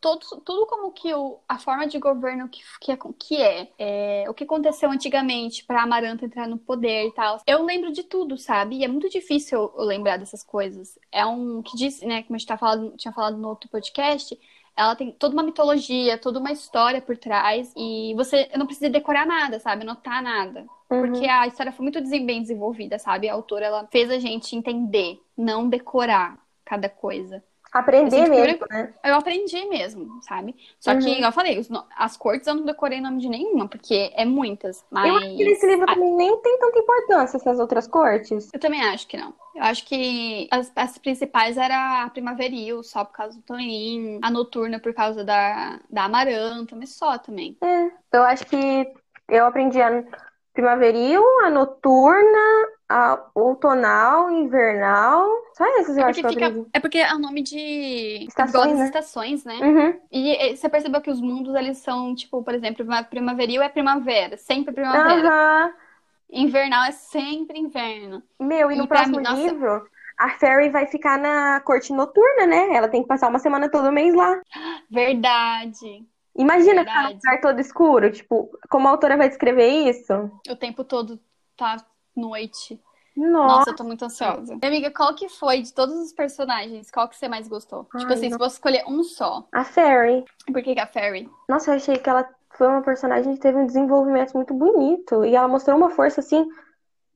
todo, 0.01 0.19
tudo 0.43 0.65
como 0.65 0.91
que 0.91 1.13
o, 1.13 1.39
a 1.47 1.59
forma 1.59 1.87
de 1.87 1.99
governo 1.99 2.49
que, 2.49 2.61
que, 2.79 2.91
é, 2.91 2.97
que 3.17 3.41
é, 3.41 3.67
é, 3.77 4.29
o 4.29 4.33
que 4.33 4.43
aconteceu 4.43 4.89
antigamente 4.89 5.63
para 5.65 5.83
Amaranta 5.83 6.25
entrar 6.25 6.47
no 6.47 6.57
poder 6.57 7.07
e 7.07 7.11
tal. 7.13 7.41
Eu 7.45 7.63
lembro 7.63 7.91
de 7.91 8.03
tudo, 8.03 8.37
sabe? 8.37 8.77
E 8.77 8.83
é 8.83 8.87
muito 8.87 9.09
difícil 9.09 9.71
eu 9.77 9.83
lembrar 9.83 10.17
dessas 10.17 10.43
coisas. 10.43 10.97
É 11.11 11.25
um 11.25 11.61
que 11.61 11.75
diz, 11.75 12.01
né, 12.01 12.23
como 12.23 12.35
a 12.35 12.37
gente 12.37 12.47
tá 12.47 12.57
falando, 12.57 12.95
tinha 12.97 13.13
falado 13.13 13.37
no 13.37 13.49
outro 13.49 13.69
podcast, 13.69 14.37
ela 14.75 14.95
tem 14.95 15.11
toda 15.11 15.33
uma 15.33 15.43
mitologia, 15.43 16.17
toda 16.17 16.39
uma 16.39 16.51
história 16.51 17.01
por 17.01 17.17
trás. 17.17 17.73
E 17.75 18.13
você 18.15 18.49
não 18.55 18.65
precisa 18.65 18.89
decorar 18.89 19.25
nada, 19.25 19.59
sabe? 19.59 19.83
Anotar 19.83 20.21
nada. 20.23 20.65
Uhum. 20.89 21.01
Porque 21.01 21.27
a 21.27 21.47
história 21.47 21.71
foi 21.71 21.83
muito 21.83 22.01
bem 22.25 22.41
desenvolvida, 22.41 22.97
sabe? 22.97 23.29
A 23.29 23.33
autora, 23.33 23.65
ela 23.65 23.87
fez 23.91 24.09
a 24.09 24.19
gente 24.19 24.55
entender, 24.55 25.21
não 25.37 25.69
decorar 25.69 26.37
cada 26.65 26.89
coisa. 26.89 27.43
Aprender 27.71 28.27
Eu 28.27 28.31
que 28.31 28.57
mesmo, 28.57 28.65
né? 28.69 28.93
Eu 29.03 29.15
aprendi 29.15 29.65
mesmo, 29.67 30.21
sabe? 30.21 30.55
Só 30.79 30.93
que, 30.95 31.09
Uhum. 31.09 31.15
igual 31.15 31.29
eu 31.29 31.33
falei, 31.33 31.61
as 31.95 32.17
cortes 32.17 32.47
eu 32.47 32.55
não 32.55 32.65
decorei 32.65 32.99
nome 33.01 33.19
de 33.21 33.29
nenhuma, 33.29 33.67
porque 33.67 34.11
é 34.15 34.25
muitas. 34.25 34.85
Mas 34.91 35.09
Eu 35.09 35.15
acho 35.15 35.35
que 35.35 35.43
nesse 35.43 35.65
livro 35.67 35.87
a- 35.87 35.93
também 35.93 36.15
nem 36.15 36.41
tem 36.41 36.57
tanta 36.59 36.79
importância 36.79 37.37
essas 37.37 37.59
outras 37.59 37.85
cortes. 37.87 38.49
eu 38.53 38.59
também 38.59 38.81
acho 38.81 39.07
que 39.07 39.17
não. 39.17 39.33
Eu 39.55 39.63
acho 39.63 39.85
que 39.85 40.47
as, 40.51 40.71
as 40.75 40.97
principais 40.97 41.57
era 41.57 42.03
a 42.03 42.09
Primaveril, 42.09 42.83
só 42.83 43.03
por 43.05 43.13
causa 43.13 43.37
do 43.37 43.43
Tonin, 43.43 44.19
a 44.23 44.31
Noturna 44.31 44.79
por 44.79 44.93
causa 44.93 45.23
da, 45.23 45.79
da 45.89 46.05
Amaranta, 46.05 46.75
mas 46.75 46.95
só 46.95 47.17
também. 47.17 47.57
É, 47.61 47.91
eu 48.17 48.23
acho 48.23 48.45
que 48.45 48.93
eu 49.27 49.45
aprendi 49.45 49.81
a 49.81 50.03
primaveril, 50.53 51.23
a 51.45 51.49
noturna, 51.49 52.39
a 52.89 53.23
outonal, 53.35 54.31
invernal. 54.31 55.29
Só 55.53 55.63
esses 55.79 55.95
eu 55.95 56.03
É 56.05 56.09
acho 56.09 56.21
porque, 56.21 56.35
que 56.39 56.45
fica- 56.45 56.65
é 56.73 56.79
porque 56.79 56.97
é 56.97 57.13
o 57.13 57.19
nome 57.19 57.43
de 57.43 58.25
Estações, 58.27 58.77
né? 58.77 58.85
estações, 58.85 59.45
né? 59.45 59.55
Uhum. 59.61 59.99
E 60.11 60.55
você 60.55 60.67
percebeu 60.67 60.99
que 60.99 61.11
os 61.11 61.21
mundos, 61.21 61.53
eles 61.55 61.77
são, 61.77 62.15
tipo, 62.15 62.41
por 62.43 62.53
exemplo, 62.55 62.77
prima- 62.83 63.03
primaveril 63.03 63.61
é 63.61 63.69
primavera, 63.69 64.37
sempre 64.37 64.73
primavera. 64.73 65.27
Aham. 65.29 65.73
Invernal 66.31 66.83
é 66.85 66.91
sempre 66.91 67.59
inverno. 67.59 68.21
Meu, 68.39 68.71
e 68.71 68.75
no 68.75 68.85
E 68.85 68.87
próximo 68.87 69.17
mim, 69.17 69.23
nossa- 69.23 69.35
livro, 69.41 69.87
a 70.17 70.29
Fairy 70.31 70.69
vai 70.69 70.85
ficar 70.87 71.17
na 71.17 71.59
corte 71.61 71.91
noturna, 71.93 72.45
né? 72.45 72.73
Ela 72.75 72.87
tem 72.87 73.01
que 73.01 73.07
passar 73.07 73.27
uma 73.29 73.39
semana 73.39 73.69
todo 73.69 73.91
mês 73.91 74.13
lá. 74.15 74.39
Verdade. 74.89 76.05
Imagina 76.35 76.81
ficar 76.81 76.93
num 77.03 77.09
Verdade. 77.09 77.13
lugar 77.25 77.41
todo 77.41 77.59
escuro. 77.59 78.11
Tipo, 78.11 78.49
como 78.69 78.87
a 78.87 78.91
autora 78.91 79.17
vai 79.17 79.27
descrever 79.29 79.67
isso? 79.89 80.13
O 80.49 80.55
tempo 80.55 80.83
todo 80.83 81.19
tá 81.57 81.77
noite. 82.19 82.79
Nossa, 83.15 83.47
Nossa, 83.47 83.69
eu 83.71 83.75
tô 83.75 83.83
muito 83.83 84.05
ansiosa. 84.05 84.55
Minha 84.55 84.67
amiga, 84.67 84.91
qual 84.91 85.13
que 85.15 85.27
foi 85.29 85.61
de 85.61 85.73
todos 85.73 85.95
os 85.95 86.13
personagens? 86.13 86.89
Qual 86.91 87.07
que 87.09 87.15
você 87.17 87.27
mais 87.27 87.47
gostou? 87.47 87.87
Ai, 87.93 87.99
tipo 88.01 88.13
assim, 88.13 88.25
se 88.25 88.31
não- 88.31 88.37
fosse 88.37 88.55
escolher 88.55 88.83
um 88.87 89.03
só. 89.03 89.47
a 89.53 89.63
Fairy. 89.63 90.25
Por 90.51 90.61
que, 90.63 90.73
que 90.73 90.79
a 90.79 90.87
Fairy? 90.87 91.29
Nossa, 91.47 91.71
eu 91.71 91.75
achei 91.75 91.97
que 91.97 92.09
ela 92.09 92.29
foi 92.51 92.67
uma 92.67 92.81
personagem 92.81 93.33
que 93.33 93.39
teve 93.39 93.57
um 93.57 93.65
desenvolvimento 93.65 94.33
muito 94.33 94.53
bonito. 94.53 95.23
E 95.25 95.35
ela 95.35 95.47
mostrou 95.47 95.77
uma 95.77 95.89
força, 95.89 96.19
assim, 96.21 96.47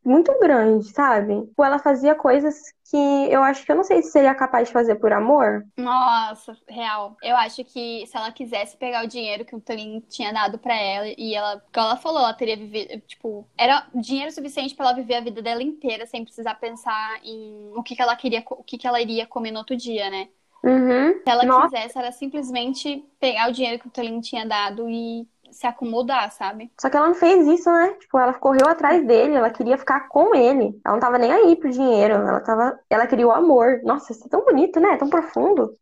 muito 0.05 0.37
grande, 0.39 0.89
sabe? 0.93 1.45
Tipo, 1.47 1.63
ela 1.63 1.79
fazia 1.79 2.15
coisas 2.15 2.55
que 2.89 2.97
eu 3.31 3.41
acho 3.43 3.65
que 3.65 3.71
eu 3.71 3.75
não 3.75 3.83
sei 3.83 4.01
se 4.01 4.11
seria 4.11 4.35
capaz 4.35 4.67
de 4.67 4.73
fazer 4.73 4.95
por 4.95 5.11
amor. 5.13 5.63
Nossa, 5.75 6.55
real. 6.67 7.17
Eu 7.21 7.35
acho 7.35 7.65
que 7.65 8.05
se 8.05 8.15
ela 8.15 8.31
quisesse 8.31 8.77
pegar 8.77 9.03
o 9.03 9.07
dinheiro 9.07 9.43
que 9.43 9.55
o 9.55 9.59
Tulin 9.61 10.01
tinha 10.01 10.31
dado 10.31 10.59
pra 10.59 10.75
ela 10.75 11.07
e 11.17 11.33
ela, 11.33 11.59
como 11.73 11.87
ela 11.87 11.97
falou, 11.97 12.19
ela 12.19 12.33
teria 12.33 12.55
vivido, 12.55 12.99
tipo, 13.07 13.49
era 13.57 13.87
dinheiro 13.95 14.31
suficiente 14.31 14.75
pra 14.75 14.85
ela 14.85 14.95
viver 14.95 15.15
a 15.15 15.21
vida 15.21 15.41
dela 15.41 15.63
inteira 15.63 16.05
sem 16.05 16.23
precisar 16.23 16.55
pensar 16.55 17.19
em 17.23 17.71
o 17.75 17.81
que 17.81 17.95
que 17.95 18.01
ela 18.03 18.15
queria, 18.15 18.43
o 18.51 18.63
que 18.63 18.77
que 18.77 18.85
ela 18.87 19.01
iria 19.01 19.25
comer 19.25 19.49
no 19.51 19.59
outro 19.59 19.75
dia, 19.75 20.09
né? 20.11 20.29
Uhum. 20.63 21.13
Se 21.25 21.31
ela 21.31 21.47
Nossa. 21.47 21.67
quisesse, 21.71 21.97
era 21.97 22.11
simplesmente 22.11 23.05
pegar 23.19 23.49
o 23.49 23.53
dinheiro 23.53 23.79
que 23.81 23.87
o 23.87 23.91
Tulin 23.91 24.19
tinha 24.19 24.45
dado 24.45 24.89
e 24.89 25.27
se 25.53 25.67
acomodar, 25.67 26.31
sabe? 26.31 26.71
Só 26.79 26.89
que 26.89 26.97
ela 26.97 27.07
não 27.07 27.15
fez 27.15 27.47
isso, 27.47 27.71
né? 27.71 27.93
Tipo, 27.99 28.17
ela 28.17 28.33
correu 28.33 28.67
atrás 28.67 29.05
dele, 29.05 29.35
ela 29.35 29.49
queria 29.49 29.77
ficar 29.77 30.07
com 30.09 30.35
ele. 30.35 30.79
Ela 30.85 30.95
não 30.95 30.99
tava 30.99 31.17
nem 31.17 31.31
aí 31.31 31.55
pro 31.55 31.69
dinheiro, 31.69 32.15
ela 32.15 32.41
tava, 32.41 32.79
ela 32.89 33.07
queria 33.07 33.27
o 33.27 33.31
amor. 33.31 33.79
Nossa, 33.83 34.11
isso 34.11 34.25
é 34.25 34.29
tão 34.29 34.43
bonito, 34.43 34.79
né? 34.79 34.97
Tão 34.97 35.09
profundo. 35.09 35.77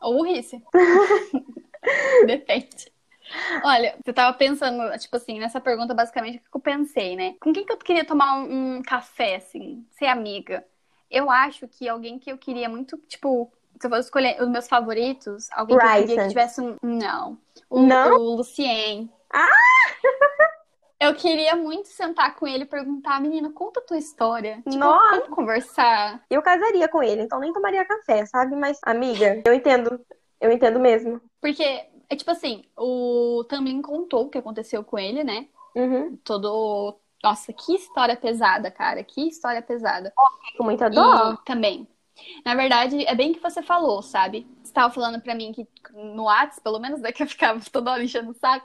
Ou 0.00 0.16
burrice. 0.16 0.62
Depende. 2.26 2.92
Olha, 3.62 3.94
você 4.02 4.12
tava 4.12 4.36
pensando, 4.36 4.96
tipo 4.98 5.16
assim, 5.16 5.38
nessa 5.38 5.60
pergunta, 5.60 5.94
basicamente, 5.94 6.38
o 6.38 6.50
que 6.50 6.56
eu 6.56 6.60
pensei, 6.60 7.14
né? 7.14 7.34
Com 7.40 7.52
quem 7.52 7.64
que 7.64 7.72
eu 7.72 7.76
queria 7.76 8.04
tomar 8.04 8.38
um, 8.38 8.76
um 8.76 8.82
café, 8.82 9.36
assim, 9.36 9.84
ser 9.90 10.06
amiga? 10.06 10.64
Eu 11.10 11.30
acho 11.30 11.68
que 11.68 11.88
alguém 11.88 12.18
que 12.18 12.30
eu 12.30 12.38
queria 12.38 12.68
muito, 12.68 12.96
tipo, 13.06 13.52
se 13.80 13.86
eu 13.86 13.90
fosse 13.90 14.08
escolher 14.08 14.42
os 14.42 14.48
meus 14.48 14.68
favoritos, 14.68 15.48
alguém 15.52 15.78
que 15.78 15.84
eu 15.84 15.90
queria 15.90 16.22
que 16.22 16.28
tivesse 16.28 16.60
um. 16.60 16.76
Não. 16.82 17.38
O, 17.68 17.80
Não? 17.80 18.16
o 18.16 18.36
Lucien. 18.36 19.10
Ah! 19.32 19.48
Eu 21.00 21.14
queria 21.14 21.54
muito 21.54 21.86
sentar 21.88 22.34
com 22.34 22.44
ele 22.44 22.64
e 22.64 22.66
perguntar, 22.66 23.20
menina, 23.20 23.52
conta 23.52 23.78
a 23.78 23.82
tua 23.84 23.98
história. 23.98 24.56
Tipo, 24.68 24.78
Nossa! 24.78 25.20
vamos 25.20 25.28
conversar. 25.28 26.24
Eu 26.28 26.42
casaria 26.42 26.88
com 26.88 27.00
ele, 27.00 27.22
então 27.22 27.38
nem 27.38 27.52
tomaria 27.52 27.84
café, 27.84 28.26
sabe? 28.26 28.56
Mas, 28.56 28.80
amiga, 28.82 29.40
eu 29.46 29.54
entendo. 29.54 30.00
Eu 30.40 30.50
entendo 30.50 30.80
mesmo. 30.80 31.20
Porque, 31.40 31.86
é 32.08 32.16
tipo 32.16 32.30
assim, 32.32 32.64
o 32.76 33.44
Tamlin 33.48 33.80
contou 33.80 34.26
o 34.26 34.28
que 34.28 34.38
aconteceu 34.38 34.82
com 34.82 34.98
ele, 34.98 35.22
né? 35.22 35.46
Uhum. 35.74 36.16
todo. 36.24 36.98
Nossa, 37.22 37.52
que 37.52 37.74
história 37.74 38.16
pesada, 38.16 38.70
cara. 38.70 39.02
Que 39.04 39.28
história 39.28 39.62
pesada. 39.62 40.12
Com 40.56 40.64
muita 40.64 40.90
dó. 40.90 41.32
E 41.32 41.44
também. 41.44 41.86
Na 42.44 42.54
verdade, 42.54 43.04
é 43.06 43.14
bem 43.14 43.32
que 43.32 43.40
você 43.40 43.62
falou, 43.62 44.02
sabe? 44.02 44.46
Você 44.78 44.82
tava 44.82 44.94
falando 44.94 45.20
pra 45.20 45.34
mim 45.34 45.50
que 45.52 45.66
no 45.92 46.24
Whats, 46.24 46.60
pelo 46.60 46.78
menos 46.78 47.00
daqui 47.00 47.24
eu 47.24 47.26
ficava 47.26 47.60
toda 47.72 47.90
hora 47.90 48.04
enchendo 48.04 48.30
o 48.30 48.34
saco, 48.34 48.64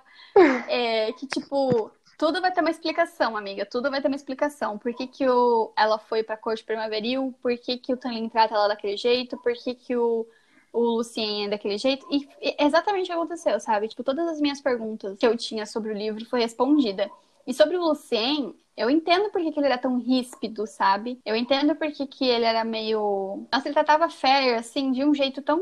é 0.68 1.12
que, 1.14 1.26
tipo, 1.26 1.92
tudo 2.20 2.40
vai 2.40 2.52
ter 2.52 2.62
uma 2.62 2.70
explicação, 2.70 3.36
amiga. 3.36 3.66
Tudo 3.66 3.90
vai 3.90 4.00
ter 4.00 4.10
uma 4.10 4.16
explicação. 4.16 4.78
Por 4.78 4.94
que, 4.94 5.08
que 5.08 5.28
o... 5.28 5.74
ela 5.76 5.98
foi 5.98 6.22
pra 6.22 6.38
corte 6.38 6.64
primaveril? 6.64 7.34
Por 7.42 7.58
que, 7.58 7.78
que 7.78 7.92
o 7.92 7.98
Tanlin 7.98 8.30
trata 8.30 8.54
ela 8.54 8.68
daquele 8.68 8.96
jeito? 8.96 9.38
Por 9.40 9.54
que, 9.54 9.74
que 9.74 9.96
o, 9.96 10.28
o 10.72 10.82
Lucien 10.98 11.46
é 11.46 11.50
daquele 11.50 11.80
jeito? 11.80 12.06
E 12.12 12.30
exatamente 12.60 13.06
o 13.06 13.08
que 13.08 13.14
aconteceu, 13.14 13.60
sabe? 13.60 13.88
Tipo, 13.88 14.04
todas 14.04 14.28
as 14.28 14.40
minhas 14.40 14.62
perguntas 14.62 15.18
que 15.18 15.26
eu 15.26 15.36
tinha 15.36 15.66
sobre 15.66 15.92
o 15.92 15.98
livro 15.98 16.24
foi 16.26 16.42
respondida. 16.42 17.10
E 17.46 17.54
sobre 17.54 17.78
o 17.78 17.84
Lucien, 17.84 18.56
eu 18.76 18.90
entendo 18.90 19.30
por 19.30 19.42
que, 19.42 19.54
ele 19.56 19.68
era 19.68 19.78
tão 19.78 20.00
ríspido, 20.00 20.66
sabe? 20.66 21.22
Eu 21.26 21.36
entendo 21.36 21.76
por 21.76 21.92
que, 21.92 22.26
ele 22.26 22.46
era 22.46 22.64
meio. 22.64 23.46
Nossa, 23.52 23.68
ele 23.68 23.74
tratava 23.74 24.10
Fair, 24.10 24.58
assim, 24.58 24.92
de 24.92 25.06
um 25.06 25.14
jeito 25.14 25.42
tão 25.42 25.62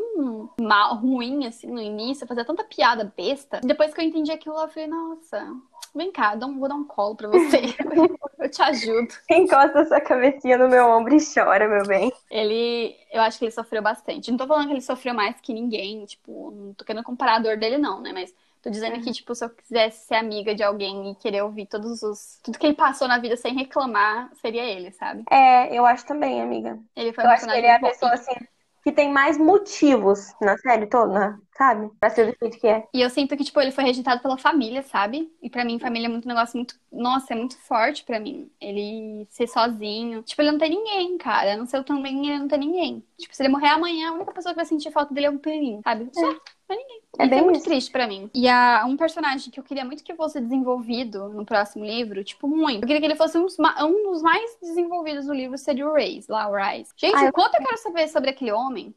mal, 0.60 0.96
ruim, 0.96 1.46
assim, 1.46 1.68
no 1.68 1.82
início, 1.82 2.28
fazia 2.28 2.46
tanta 2.46 2.64
piada 2.64 3.12
besta. 3.16 3.60
Depois 3.64 3.94
que 3.94 4.00
eu 4.00 4.06
entendi 4.06 4.32
aquilo, 4.32 4.58
eu 4.58 4.70
falei, 4.70 4.88
nossa, 4.88 5.46
vem 5.94 6.12
cá, 6.12 6.36
vou 6.36 6.70
dar 6.70 6.76
um 6.76 6.86
colo 6.86 7.16
pra 7.16 7.28
você. 7.28 7.76
eu 8.40 8.50
te 8.50 8.62
ajudo. 8.62 9.14
Encosta 9.30 9.86
sua 9.86 10.00
cabecinha 10.00 10.58
no 10.58 10.70
meu 10.70 10.88
ombro 10.88 11.14
e 11.14 11.34
chora, 11.34 11.68
meu 11.68 11.86
bem. 11.86 12.14
Ele, 12.30 12.96
eu 13.12 13.22
acho 13.22 13.38
que 13.38 13.46
ele 13.46 13.52
sofreu 13.52 13.82
bastante. 13.82 14.32
Não 14.32 14.38
tô 14.38 14.48
falando 14.48 14.68
que 14.68 14.74
ele 14.74 14.82
sofreu 14.82 15.14
mais 15.14 15.40
que 15.42 15.54
ninguém, 15.54 16.06
tipo, 16.06 16.52
não 16.52 16.74
tô 16.74 16.86
querendo 16.86 17.04
comparar 17.04 17.36
a 17.36 17.40
dor 17.40 17.58
dele, 17.58 17.78
não, 17.78 18.02
né? 18.02 18.14
Mas 18.14 18.34
tô 18.62 18.70
dizendo 18.70 19.02
que, 19.02 19.12
tipo, 19.12 19.34
se 19.34 19.44
eu 19.44 19.50
quisesse 19.50 20.06
ser 20.08 20.16
amiga 20.16 20.54
de 20.54 20.64
alguém 20.64 21.12
e 21.12 21.16
querer 21.16 21.42
ouvir 21.42 21.66
todos 21.66 22.04
os. 22.04 22.40
Tudo 22.44 22.60
que 22.60 22.66
ele 22.66 22.76
passou 22.76 23.08
na 23.08 23.18
vida 23.18 23.36
sem 23.36 23.54
reclamar, 23.54 24.30
seria 24.36 24.64
ele, 24.64 24.92
sabe? 24.92 25.24
É, 25.30 25.76
eu 25.76 25.86
acho 25.86 26.06
também, 26.06 26.42
amiga. 26.42 26.80
Ele 26.96 27.12
foi 27.12 27.24
Eu 27.24 27.30
acho 27.30 27.46
que 27.46 27.52
ele 27.52 27.68
é 27.68 27.76
a 27.76 27.80
pessoa, 27.80 28.14
assim, 28.14 28.36
que 28.84 28.92
tem 28.92 29.12
mais 29.12 29.38
motivos 29.38 30.34
na 30.42 30.58
série 30.58 30.88
toda, 30.88 31.40
sabe? 31.56 31.90
Pra 32.00 32.10
ser 32.10 32.32
do 32.32 32.38
jeito 32.40 32.60
que 32.60 32.68
é. 32.68 32.88
E 32.94 33.02
eu 33.02 33.10
sinto 33.10 33.38
que, 33.38 33.44
tipo, 33.44 33.60
ele 33.62 33.72
foi 33.72 33.84
rejeitado 33.84 34.22
pela 34.22 34.38
família, 34.38 34.82
sabe? 34.82 35.32
E 35.42 35.50
pra 35.50 35.64
mim, 35.64 35.80
família 35.80 36.08
é 36.08 36.10
muito 36.10 36.26
um 36.26 36.30
negócio 36.30 36.58
muito. 36.58 36.76
Nossa, 36.92 37.34
é 37.34 37.38
muito 37.38 37.58
forte 37.60 38.04
pra 38.04 38.20
mim. 38.20 38.50
Ele 38.60 39.26
ser 39.30 39.48
sozinho. 39.48 40.24
Tipo, 40.24 40.42
ele 40.42 40.52
não 40.52 40.60
tem 40.60 40.70
ninguém, 40.72 41.18
cara. 41.18 41.56
Não 41.56 41.66
sei 41.66 41.80
eu 41.80 41.84
também, 41.84 42.28
ele 42.28 42.40
não 42.40 42.48
tem 42.48 42.60
ninguém. 42.60 43.04
Tipo, 43.18 43.36
se 43.36 43.44
ele 43.44 43.50
morrer 43.50 43.70
amanhã, 43.70 44.10
a 44.10 44.14
única 44.14 44.34
pessoa 44.34 44.54
que 44.54 44.58
vai 44.58 44.66
sentir 44.66 44.92
falta 44.92 45.14
dele 45.14 45.28
é 45.28 45.30
o 45.30 45.40
Perin, 45.40 45.82
sabe? 45.84 46.10
Só, 46.12 46.36
é 46.74 46.78
ninguém. 46.78 47.02
É 47.20 47.28
bem 47.28 47.40
é 47.40 47.42
muito 47.42 47.58
isso. 47.58 47.66
triste 47.66 47.92
pra 47.92 48.08
mim. 48.08 48.30
E 48.34 48.48
a, 48.48 48.84
um 48.88 48.96
personagem 48.98 49.52
que 49.52 49.60
eu 49.60 49.64
queria 49.64 49.86
muito 49.86 50.04
que 50.04 50.16
fosse 50.16 50.40
desenvolvido 50.40 51.30
no 51.30 51.46
próximo 51.46 51.84
livro, 51.86 52.24
tipo, 52.24 52.48
muito. 52.48 52.84
Eu 52.84 52.88
queria 52.88 53.00
que 53.00 53.06
ele 53.06 53.16
fosse 53.16 53.38
um 53.38 53.46
um 53.82 54.12
dos 54.12 54.22
mais 54.22 54.58
desenvolvidos 54.62 55.26
do 55.26 55.34
livro, 55.34 55.58
seria 55.58 55.88
o 55.88 55.94
Reis, 55.94 56.28
lá, 56.28 56.48
o 56.50 56.56
Rise. 56.56 56.92
Gente, 56.96 57.16
Ah, 57.16 57.26
eu- 57.26 57.34
quanto 57.34 57.56
eu 57.56 57.62
quero 57.66 57.78
saber 57.78 58.08
sobre 58.08 58.30
aquele 58.30 58.52
homem. 58.52 58.94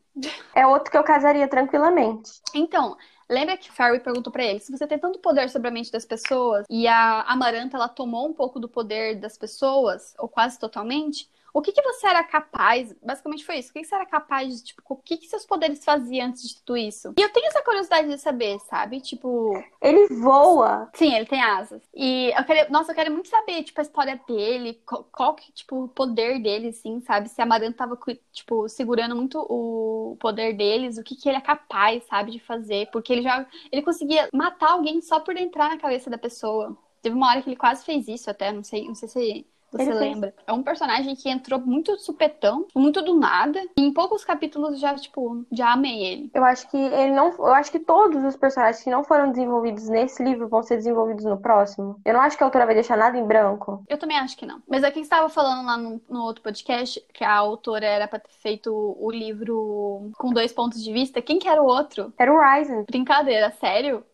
É 0.55 0.67
outro 0.67 0.91
que 0.91 0.97
eu 0.97 1.03
casaria 1.05 1.49
tranquilamente. 1.49 2.31
Então, 2.55 2.97
lembra 3.29 3.57
que 3.57 3.71
Farry 3.73 4.01
perguntou 4.01 4.33
pra 4.33 4.45
ele: 4.45 4.61
se 4.61 4.71
você 4.71 4.87
tem 4.87 4.99
tanto 4.99 5.19
poder 5.19 5.51
sobre 5.51 5.69
a 5.69 5.71
mente 5.71 5.91
das 5.91 6.05
pessoas 6.05 6.65
e 6.71 6.87
a 6.87 7.23
Amaranta 7.23 7.77
ela 7.77 7.89
tomou 7.89 8.29
um 8.29 8.33
pouco 8.33 8.61
do 8.61 8.69
poder 8.69 9.17
das 9.17 9.37
pessoas, 9.37 10.15
ou 10.19 10.29
quase 10.29 10.59
totalmente, 10.59 11.29
o 11.55 11.63
que, 11.63 11.73
que 11.73 11.83
você 11.83 12.07
era 12.09 12.25
capaz? 12.25 12.95
Basicamente 13.03 13.45
foi 13.47 13.59
isso. 13.59 13.71
O 13.71 13.75
que, 13.75 13.81
que 13.83 13.87
você 13.89 13.95
era 13.95 14.07
capaz 14.07 14.59
de, 14.59 14.65
tipo, 14.67 14.83
o 14.89 14.97
que, 14.97 15.17
que 15.19 15.29
seus 15.29 15.47
poderes 15.47 15.85
faziam 15.85 16.27
antes 16.29 16.49
de 16.49 16.57
tudo 16.63 16.77
isso? 16.77 17.19
E 17.19 17.23
eu 17.23 17.33
tenho 17.33 17.47
essa 17.49 17.63
curiosidade 17.63 18.09
de 18.09 18.19
saber, 18.19 18.59
sabe? 18.61 19.01
Tipo, 19.01 19.69
Ele 19.81 20.09
voa. 20.09 20.91
sim, 20.97 21.13
ele 21.15 21.27
tem 21.27 21.43
asas. 21.43 21.83
E 21.95 22.33
eu 22.37 22.45
quero, 22.45 22.71
nossa, 22.73 22.93
eu 22.93 22.95
quero 22.95 23.13
muito 23.13 23.29
saber, 23.29 23.65
tipo, 23.65 23.81
a 23.81 23.83
história 23.83 24.21
dele, 24.27 24.75
qual, 24.87 25.05
qual 25.13 25.35
que, 25.35 25.53
tipo, 25.53 25.85
o 25.85 25.89
poder 25.89 26.41
dele, 26.41 26.69
assim, 26.69 27.01
sabe? 27.01 27.29
Se 27.29 27.41
a 27.41 27.45
Amaranta 27.45 27.79
tava, 27.79 27.99
tipo, 28.33 28.69
segurando 28.69 29.17
muito 29.17 29.39
o 29.51 30.17
poder 30.21 30.55
deles, 30.57 30.99
o 30.99 31.03
que 31.03 31.17
que 31.17 31.29
ele 31.29 31.39
é 31.39 31.41
capaz, 31.41 32.05
sabe, 32.07 32.31
de 32.33 32.39
fazer. 32.41 32.89
Porque 32.93 33.13
ele 33.13 33.23
já, 33.23 33.45
ele 33.73 33.83
conseguia 33.83 34.29
matar 34.33 34.71
alguém 34.73 35.01
só 35.03 35.19
por 35.21 35.37
entrar 35.37 35.69
na 35.71 35.79
cabeça 35.79 36.09
da 36.11 36.19
pessoa. 36.19 36.77
Teve 37.03 37.17
uma 37.17 37.29
hora 37.29 37.43
que 37.43 37.49
ele 37.51 37.57
quase 37.57 37.85
fez 37.85 38.07
isso 38.09 38.31
até, 38.31 38.53
não 38.53 38.63
sei, 38.63 38.87
não 38.87 38.95
sei 38.95 39.09
se 39.09 39.47
você 39.77 39.83
Ele 39.91 39.99
fez. 39.99 40.01
lembra. 40.13 40.35
É 40.47 40.53
um 40.53 40.63
personagem 40.63 41.15
que 41.15 41.29
entrou 41.29 41.61
muito 41.61 41.99
supetão, 41.99 42.67
muito 42.75 43.03
do 43.03 43.19
nada. 43.19 43.61
E 43.77 43.83
em 43.83 43.93
poucos 43.93 44.25
capítulos 44.25 44.79
já, 44.79 44.95
tipo, 44.95 45.45
já 45.53 45.73
amei 45.73 46.03
ele. 46.05 46.31
Eu 46.35 46.45
acho 46.45 46.69
que 46.71 46.77
ele 46.77 47.13
não. 47.13 47.31
Eu 47.39 47.55
acho 47.55 47.71
que 47.71 47.79
todos 47.79 48.23
os 48.25 48.37
personagens 48.37 48.83
que 48.83 48.91
não 48.91 49.05
foram 49.05 49.31
desenvolvidos 49.31 49.89
nesse 49.89 50.23
livro 50.23 50.49
vão 50.49 50.63
ser 50.63 50.77
desenvolvidos 50.77 51.25
no 51.25 51.37
próximo. 51.39 52.01
Eu 52.05 52.15
não 52.15 52.21
acho 52.21 52.37
que 52.37 52.43
a 52.43 52.47
autora 52.47 52.67
vai 52.67 52.75
deixar 52.75 52.97
nada 52.97 53.19
em 53.19 53.27
branco. 53.27 53.85
Eu 53.89 53.99
também 53.99 54.19
acho 54.19 54.37
que 54.37 54.47
não. 54.47 54.63
Mas 54.69 54.85
aqui 54.85 55.01
estava 55.01 55.29
falando 55.29 55.67
lá 55.67 55.77
no, 55.77 56.01
no 56.09 56.23
outro 56.23 56.43
podcast 56.43 57.05
que 57.13 57.25
a 57.25 57.35
autora 57.35 57.87
era 57.87 58.09
pra 58.09 58.19
ter 58.19 58.33
feito 58.33 58.73
o 58.73 59.11
livro 59.11 60.11
com 60.17 60.33
dois 60.33 60.53
pontos 60.53 60.83
de 60.83 60.93
vista. 60.93 61.21
Quem 61.23 61.39
que 61.39 61.49
era 61.49 61.63
o 61.63 61.67
outro? 61.67 62.13
Era 62.19 62.33
o 62.33 62.39
Ryzen. 62.41 62.85
Brincadeira, 62.85 63.51
sério? 63.53 64.05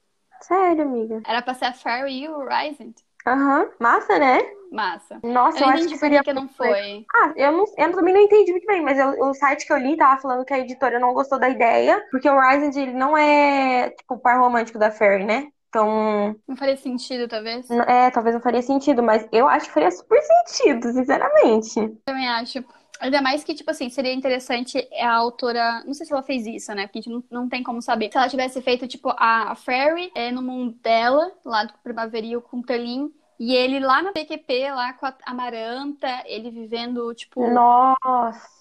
Sério, 0.41 0.83
amiga. 0.85 1.23
Era 1.27 1.43
pra 1.43 1.55
ser 1.55 1.67
a 1.67 1.73
Fairy 1.73 2.23
e 2.23 2.29
o 2.29 2.47
Ryzen. 2.47 2.95
Aham. 3.27 3.71
Massa, 3.81 4.19
né? 4.19 4.39
Massa. 4.71 5.23
Nossa, 5.23 5.61
Eu 5.61 5.67
eu, 5.67 5.71
acho 5.71 5.89
que 5.89 5.97
seria. 5.99 6.23
que 6.23 6.33
não 6.33 6.49
foi. 6.49 7.07
Ah, 7.15 7.33
eu, 7.37 7.53
não, 7.53 7.65
eu 7.77 7.93
também 7.93 8.15
não 8.15 8.21
entendi 8.21 8.53
muito 8.53 8.67
bem, 8.67 8.83
mas 8.83 8.99
eu- 8.99 9.21
o 9.21 9.35
site 9.35 9.67
que 9.67 9.73
eu 9.73 9.79
li 9.79 9.97
tava 9.97 10.21
falando 10.21 10.45
que 10.45 10.55
a 10.55 10.59
editora 10.61 10.99
não 11.01 11.13
gostou 11.13 11.39
da 11.41 11.49
ideia, 11.49 12.01
porque 12.11 12.29
o 12.31 12.41
Ryzen 12.41 12.83
ele 12.85 12.93
não 12.95 13.17
é 13.17 13.91
tipo 13.91 14.15
o 14.15 14.19
par 14.21 14.39
romântico 14.41 14.79
da 14.79 14.91
Fairy, 14.93 15.25
né? 15.25 15.49
Então, 15.69 16.37
Não 16.47 16.57
faria 16.57 16.77
sentido, 16.77 17.29
talvez? 17.29 17.81
é, 17.87 18.11
talvez 18.11 18.35
não 18.35 18.43
faria 18.43 18.63
sentido, 18.63 19.03
mas 19.03 19.27
eu 19.33 19.49
acho 19.49 19.67
que 19.67 19.73
faria 19.75 19.91
super 19.91 20.21
sentido, 20.23 20.93
sinceramente. 20.93 21.75
Também 22.05 22.29
acho. 22.29 22.65
Ainda 23.01 23.23
mais 23.23 23.43
que, 23.43 23.55
tipo 23.55 23.71
assim, 23.71 23.89
seria 23.89 24.13
interessante 24.13 24.87
a 25.01 25.13
autora. 25.15 25.83
Não 25.85 25.95
sei 25.95 26.07
se 26.07 26.13
ela 26.13 26.23
fez 26.23 26.47
isso, 26.47 26.73
né? 26.75 26.87
Porque 26.87 26.99
a 26.99 27.03
gente 27.03 27.13
não, 27.13 27.25
não 27.31 27.49
tem 27.49 27.63
como 27.63 27.81
saber. 27.81 28.11
Se 28.13 28.19
ela 28.19 28.29
tivesse 28.29 28.61
feito, 28.61 28.87
tipo, 28.87 29.09
a, 29.17 29.53
a 29.53 29.55
Fairy 29.55 30.13
é, 30.15 30.31
no 30.31 30.43
mundo 30.43 30.77
dela, 30.83 31.33
lá 31.45 31.65
do 31.65 31.73
Primaveril 31.83 32.43
com 32.43 32.59
o 32.59 32.63
Terlin. 32.63 33.11
E 33.39 33.55
ele 33.55 33.81
lá 33.81 34.03
na 34.03 34.13
PQP, 34.13 34.71
lá 34.71 34.93
com 34.93 35.07
a 35.07 35.15
Amaranta, 35.25 36.23
ele 36.27 36.51
vivendo, 36.51 37.15
tipo. 37.15 37.49
Nossa. 37.51 38.60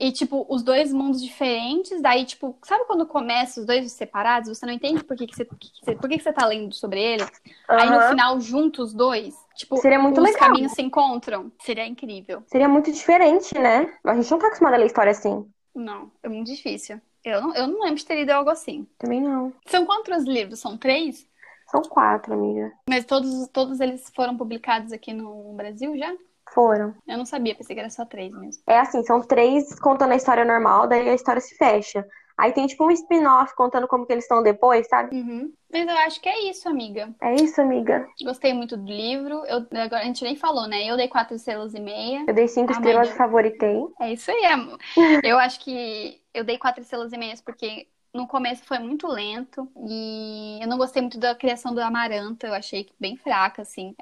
E, 0.00 0.10
tipo, 0.10 0.44
os 0.48 0.62
dois 0.62 0.92
mundos 0.92 1.22
diferentes, 1.22 2.02
daí, 2.02 2.24
tipo, 2.24 2.56
sabe 2.62 2.84
quando 2.86 3.06
começa 3.06 3.60
os 3.60 3.66
dois 3.66 3.90
separados? 3.92 4.48
Você 4.48 4.66
não 4.66 4.72
entende 4.72 5.04
por 5.04 5.16
que, 5.16 5.26
que, 5.26 5.36
você, 5.36 5.44
por 5.44 6.08
que, 6.08 6.18
que 6.18 6.22
você 6.22 6.32
tá 6.32 6.46
lendo 6.46 6.74
sobre 6.74 7.00
ele? 7.00 7.24
Aí 7.68 7.88
no 7.88 8.00
final, 8.08 8.40
junta 8.40 8.82
os 8.82 8.92
dois. 8.92 9.34
Tipo, 9.54 9.76
Seria 9.76 9.98
muito 9.98 10.18
os 10.18 10.24
legal. 10.24 10.40
caminhos 10.48 10.72
se 10.72 10.82
encontram. 10.82 11.52
Seria 11.60 11.86
incrível. 11.86 12.42
Seria 12.46 12.68
muito 12.68 12.90
diferente, 12.90 13.56
né? 13.56 13.92
A 14.04 14.14
gente 14.14 14.30
não 14.30 14.38
tá 14.38 14.48
acostumado 14.48 14.74
a 14.74 14.78
ler 14.78 14.86
história 14.86 15.12
assim. 15.12 15.46
Não, 15.74 16.10
é 16.22 16.28
muito 16.28 16.48
difícil. 16.50 17.00
Eu 17.24 17.40
não, 17.40 17.54
eu 17.54 17.66
não 17.66 17.80
lembro 17.80 17.96
de 17.96 18.04
ter 18.04 18.16
lido 18.16 18.30
algo 18.30 18.50
assim. 18.50 18.86
Também 18.98 19.20
não. 19.20 19.52
São 19.66 19.86
quantos 19.86 20.24
livros? 20.24 20.58
São 20.58 20.76
três? 20.76 21.26
São 21.70 21.80
quatro, 21.82 22.34
amiga. 22.34 22.72
Mas 22.88 23.04
todos, 23.04 23.48
todos 23.48 23.80
eles 23.80 24.10
foram 24.14 24.36
publicados 24.36 24.92
aqui 24.92 25.12
no 25.12 25.54
Brasil 25.54 25.96
já? 25.96 26.12
Foram. 26.54 26.94
Eu 27.06 27.18
não 27.18 27.26
sabia, 27.26 27.54
pensei 27.54 27.74
que 27.74 27.80
era 27.80 27.90
só 27.90 28.04
três 28.04 28.32
mesmo. 28.32 28.62
É 28.66 28.78
assim, 28.78 29.02
são 29.04 29.20
três 29.20 29.78
contando 29.78 30.12
a 30.12 30.16
história 30.16 30.44
normal, 30.44 30.86
daí 30.86 31.08
a 31.08 31.14
história 31.14 31.40
se 31.40 31.56
fecha. 31.56 32.06
Aí 32.36 32.52
tem 32.52 32.66
tipo 32.66 32.84
um 32.84 32.90
spin-off 32.90 33.54
contando 33.54 33.86
como 33.86 34.04
que 34.06 34.12
eles 34.12 34.24
estão 34.24 34.42
depois, 34.42 34.88
sabe? 34.88 35.14
Uhum. 35.16 35.52
Mas 35.72 35.86
eu 35.88 35.96
acho 35.98 36.20
que 36.20 36.28
é 36.28 36.50
isso, 36.50 36.68
amiga. 36.68 37.14
É 37.22 37.34
isso, 37.36 37.60
amiga. 37.60 38.06
Gostei 38.22 38.52
muito 38.52 38.76
do 38.76 38.86
livro. 38.92 39.44
Eu, 39.46 39.58
agora 39.80 40.02
a 40.02 40.04
gente 40.04 40.24
nem 40.24 40.34
falou, 40.34 40.66
né? 40.66 40.84
Eu 40.84 40.96
dei 40.96 41.06
quatro 41.08 41.36
estrelas 41.36 41.74
e 41.74 41.80
meia. 41.80 42.24
Eu 42.26 42.34
dei 42.34 42.48
cinco 42.48 42.72
estrelas 42.72 43.08
e 43.08 43.12
favoritei. 43.12 43.84
É 44.00 44.12
isso 44.12 44.30
aí, 44.32 44.46
amor. 44.46 44.78
Eu 45.22 45.38
acho 45.38 45.60
que 45.60 46.20
eu 46.32 46.42
dei 46.42 46.58
quatro 46.58 46.82
estrelas 46.82 47.12
e 47.12 47.16
meias 47.16 47.40
porque 47.40 47.86
no 48.12 48.26
começo 48.26 48.64
foi 48.64 48.78
muito 48.78 49.06
lento 49.08 49.68
e 49.88 50.58
eu 50.60 50.68
não 50.68 50.78
gostei 50.78 51.02
muito 51.02 51.18
da 51.18 51.34
criação 51.34 51.72
do 51.72 51.80
Amaranta. 51.80 52.48
Eu 52.48 52.54
achei 52.54 52.88
bem 52.98 53.16
fraca, 53.16 53.62
assim. 53.62 53.94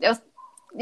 Eu- 0.00 0.14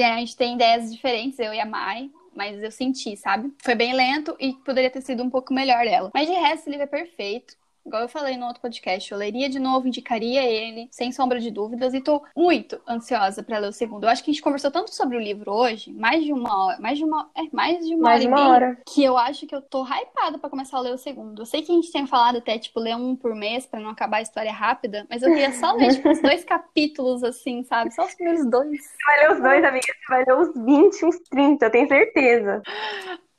a 0.02 0.16
gente 0.18 0.36
tem 0.36 0.54
ideias 0.54 0.92
diferentes, 0.92 1.38
eu 1.38 1.52
e 1.52 1.60
a 1.60 1.66
Mai. 1.66 2.10
Mas 2.34 2.62
eu 2.62 2.70
senti, 2.70 3.16
sabe? 3.16 3.50
Foi 3.62 3.74
bem 3.74 3.94
lento 3.94 4.36
e 4.38 4.52
poderia 4.52 4.90
ter 4.90 5.00
sido 5.00 5.22
um 5.22 5.30
pouco 5.30 5.54
melhor 5.54 5.86
ela. 5.86 6.10
Mas 6.12 6.28
de 6.28 6.34
resto, 6.34 6.60
esse 6.60 6.70
livro 6.70 6.84
é 6.84 6.86
perfeito. 6.86 7.56
Igual 7.86 8.02
eu 8.02 8.08
falei 8.08 8.36
no 8.36 8.46
outro 8.46 8.60
podcast, 8.60 9.12
eu 9.12 9.16
leria 9.16 9.48
de 9.48 9.60
novo, 9.60 9.86
indicaria 9.86 10.42
ele, 10.42 10.88
sem 10.90 11.12
sombra 11.12 11.38
de 11.38 11.52
dúvidas, 11.52 11.94
e 11.94 12.00
tô 12.00 12.20
muito 12.36 12.80
ansiosa 12.88 13.42
pra 13.44 13.58
ler 13.58 13.68
o 13.68 13.72
segundo. 13.72 14.04
Eu 14.04 14.08
acho 14.10 14.24
que 14.24 14.30
a 14.30 14.34
gente 14.34 14.42
conversou 14.42 14.72
tanto 14.72 14.92
sobre 14.92 15.16
o 15.16 15.20
livro 15.20 15.52
hoje, 15.52 15.92
mais 15.92 16.24
de 16.24 16.32
uma 16.32 16.66
hora, 16.66 16.80
mais 16.80 16.98
de 16.98 17.04
uma, 17.04 17.30
é, 17.36 17.42
mais 17.52 17.86
de 17.86 17.94
uma 17.94 18.02
Mais 18.02 18.20
hora 18.20 18.20
de 18.20 18.26
uma 18.26 18.48
hora. 18.48 18.78
que 18.92 19.04
eu 19.04 19.16
acho 19.16 19.46
que 19.46 19.54
eu 19.54 19.62
tô 19.62 19.84
hypada 19.84 20.36
pra 20.36 20.50
começar 20.50 20.78
a 20.78 20.80
ler 20.80 20.94
o 20.94 20.98
segundo. 20.98 21.42
Eu 21.42 21.46
sei 21.46 21.62
que 21.62 21.70
a 21.70 21.74
gente 21.76 21.90
tinha 21.92 22.06
falado 22.08 22.38
até, 22.38 22.58
tipo, 22.58 22.80
ler 22.80 22.96
um 22.96 23.14
por 23.14 23.34
mês 23.36 23.66
pra 23.66 23.78
não 23.78 23.90
acabar 23.90 24.16
a 24.16 24.22
história 24.22 24.52
rápida, 24.52 25.06
mas 25.08 25.22
eu 25.22 25.28
queria 25.28 25.52
só 25.52 25.72
ler, 25.72 25.94
tipo, 25.94 26.08
uns 26.10 26.20
dois 26.20 26.44
capítulos, 26.44 27.22
assim, 27.22 27.62
sabe? 27.62 27.94
Só 27.94 28.04
os 28.04 28.14
primeiros 28.14 28.44
dois. 28.50 28.80
Você 28.80 28.96
vai 29.06 29.20
ler 29.20 29.32
os 29.34 29.40
dois, 29.40 29.64
amiga. 29.64 29.86
Você 29.86 30.08
vai 30.08 30.24
ler 30.24 30.34
os 30.34 30.54
20, 30.64 31.04
uns 31.06 31.18
30, 31.30 31.66
eu 31.66 31.70
tenho 31.70 31.88
certeza. 31.88 32.62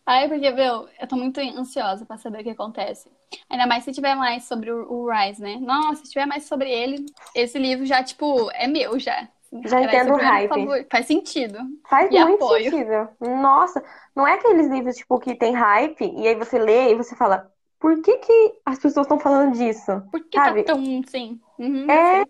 Ai, 0.07 0.29
porque, 0.29 0.49
meu, 0.51 0.89
eu 0.99 1.07
tô 1.07 1.17
muito 1.17 1.39
ansiosa 1.41 2.05
pra 2.05 2.17
saber 2.17 2.39
o 2.41 2.43
que 2.43 2.49
acontece. 2.51 3.11
Ainda 3.49 3.67
mais 3.67 3.83
se 3.83 3.91
tiver 3.91 4.15
mais 4.15 4.45
sobre 4.45 4.71
o, 4.71 4.89
o 4.91 5.11
Rise, 5.11 5.41
né? 5.41 5.57
Nossa, 5.57 6.05
se 6.05 6.11
tiver 6.11 6.25
mais 6.25 6.45
sobre 6.45 6.71
ele, 6.71 7.05
esse 7.35 7.59
livro 7.59 7.85
já, 7.85 8.03
tipo, 8.03 8.49
é 8.51 8.67
meu 8.67 8.97
já. 8.99 9.29
Já 9.63 9.81
entendo 9.81 10.13
o 10.13 10.17
hype. 10.17 10.77
Faz 10.91 11.07
sentido. 11.07 11.59
Faz 11.89 12.11
E 12.11 12.17
muito 12.17 12.43
apoio. 12.43 12.71
sentido. 12.71 13.09
Nossa, 13.19 13.83
não 14.15 14.27
é 14.27 14.33
aqueles 14.33 14.67
livros, 14.69 14.97
tipo, 14.97 15.19
que 15.19 15.35
tem 15.35 15.53
hype, 15.55 16.01
e 16.05 16.27
aí 16.27 16.35
você 16.35 16.59
lê 16.59 16.91
e 16.91 16.95
você 16.95 17.15
fala, 17.15 17.51
por 17.79 18.01
que 18.01 18.17
que 18.17 18.61
as 18.65 18.77
pessoas 18.79 19.05
estão 19.05 19.19
falando 19.19 19.53
disso? 19.53 19.91
Por 20.11 20.27
que 20.29 20.41
Sabe? 20.41 20.63
tá 20.63 20.63
tão, 20.63 21.01
sim? 21.07 21.39
Uhum, 21.57 21.99
É, 21.99 22.03
sei. 22.03 22.25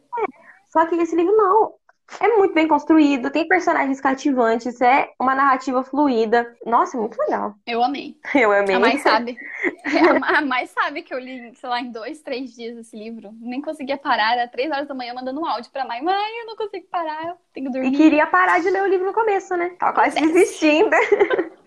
só 0.70 0.86
que 0.88 0.96
esse 0.96 1.16
livro 1.16 1.36
não. 1.38 1.76
É 2.22 2.28
muito 2.38 2.54
bem 2.54 2.68
construído, 2.70 3.30
tem 3.30 3.46
personagens 3.48 4.00
cativantes, 4.00 4.80
é 4.80 5.10
uma 5.20 5.36
narrativa 5.36 5.84
fluida. 5.84 6.56
Nossa, 6.66 6.96
é 6.96 7.00
muito 7.02 7.18
legal. 7.20 7.54
Eu 7.66 7.84
amei. 7.84 8.16
Eu 8.34 8.52
amei. 8.52 8.76
A 8.76 8.80
mais 8.80 9.02
sabe. 9.02 9.38
A 10.24 10.42
mais 10.42 10.70
sabe 10.70 11.02
que 11.04 11.14
eu 11.14 11.20
li, 11.20 11.54
sei 11.56 11.70
lá, 11.70 11.82
em 11.82 11.92
dois, 11.92 12.22
três 12.22 12.56
dias 12.56 12.78
esse 12.78 12.96
livro. 12.98 13.32
Nem 13.42 13.62
conseguia 13.62 13.98
parar. 13.98 14.34
Era 14.38 14.48
três 14.48 14.72
horas 14.72 14.88
da 14.88 14.94
manhã 14.96 15.14
mandando 15.14 15.42
um 15.42 15.46
áudio 15.46 15.70
pra 15.72 15.86
mãe. 15.86 16.02
Mãe, 16.02 16.40
eu 16.42 16.46
não 16.48 16.56
consigo 16.56 16.88
parar, 16.90 17.28
eu 17.28 17.36
tenho 17.54 17.70
que 17.72 17.78
E 17.78 17.82
dormir. 17.82 17.98
queria 17.98 18.26
parar 18.26 18.60
de 18.62 18.70
ler 18.70 18.84
o 18.84 18.88
livro 18.88 19.06
no 19.06 19.14
começo, 19.14 19.56
né? 19.58 19.76
Tava 19.78 19.94
quase 19.94 20.20
desistindo. 20.20 20.90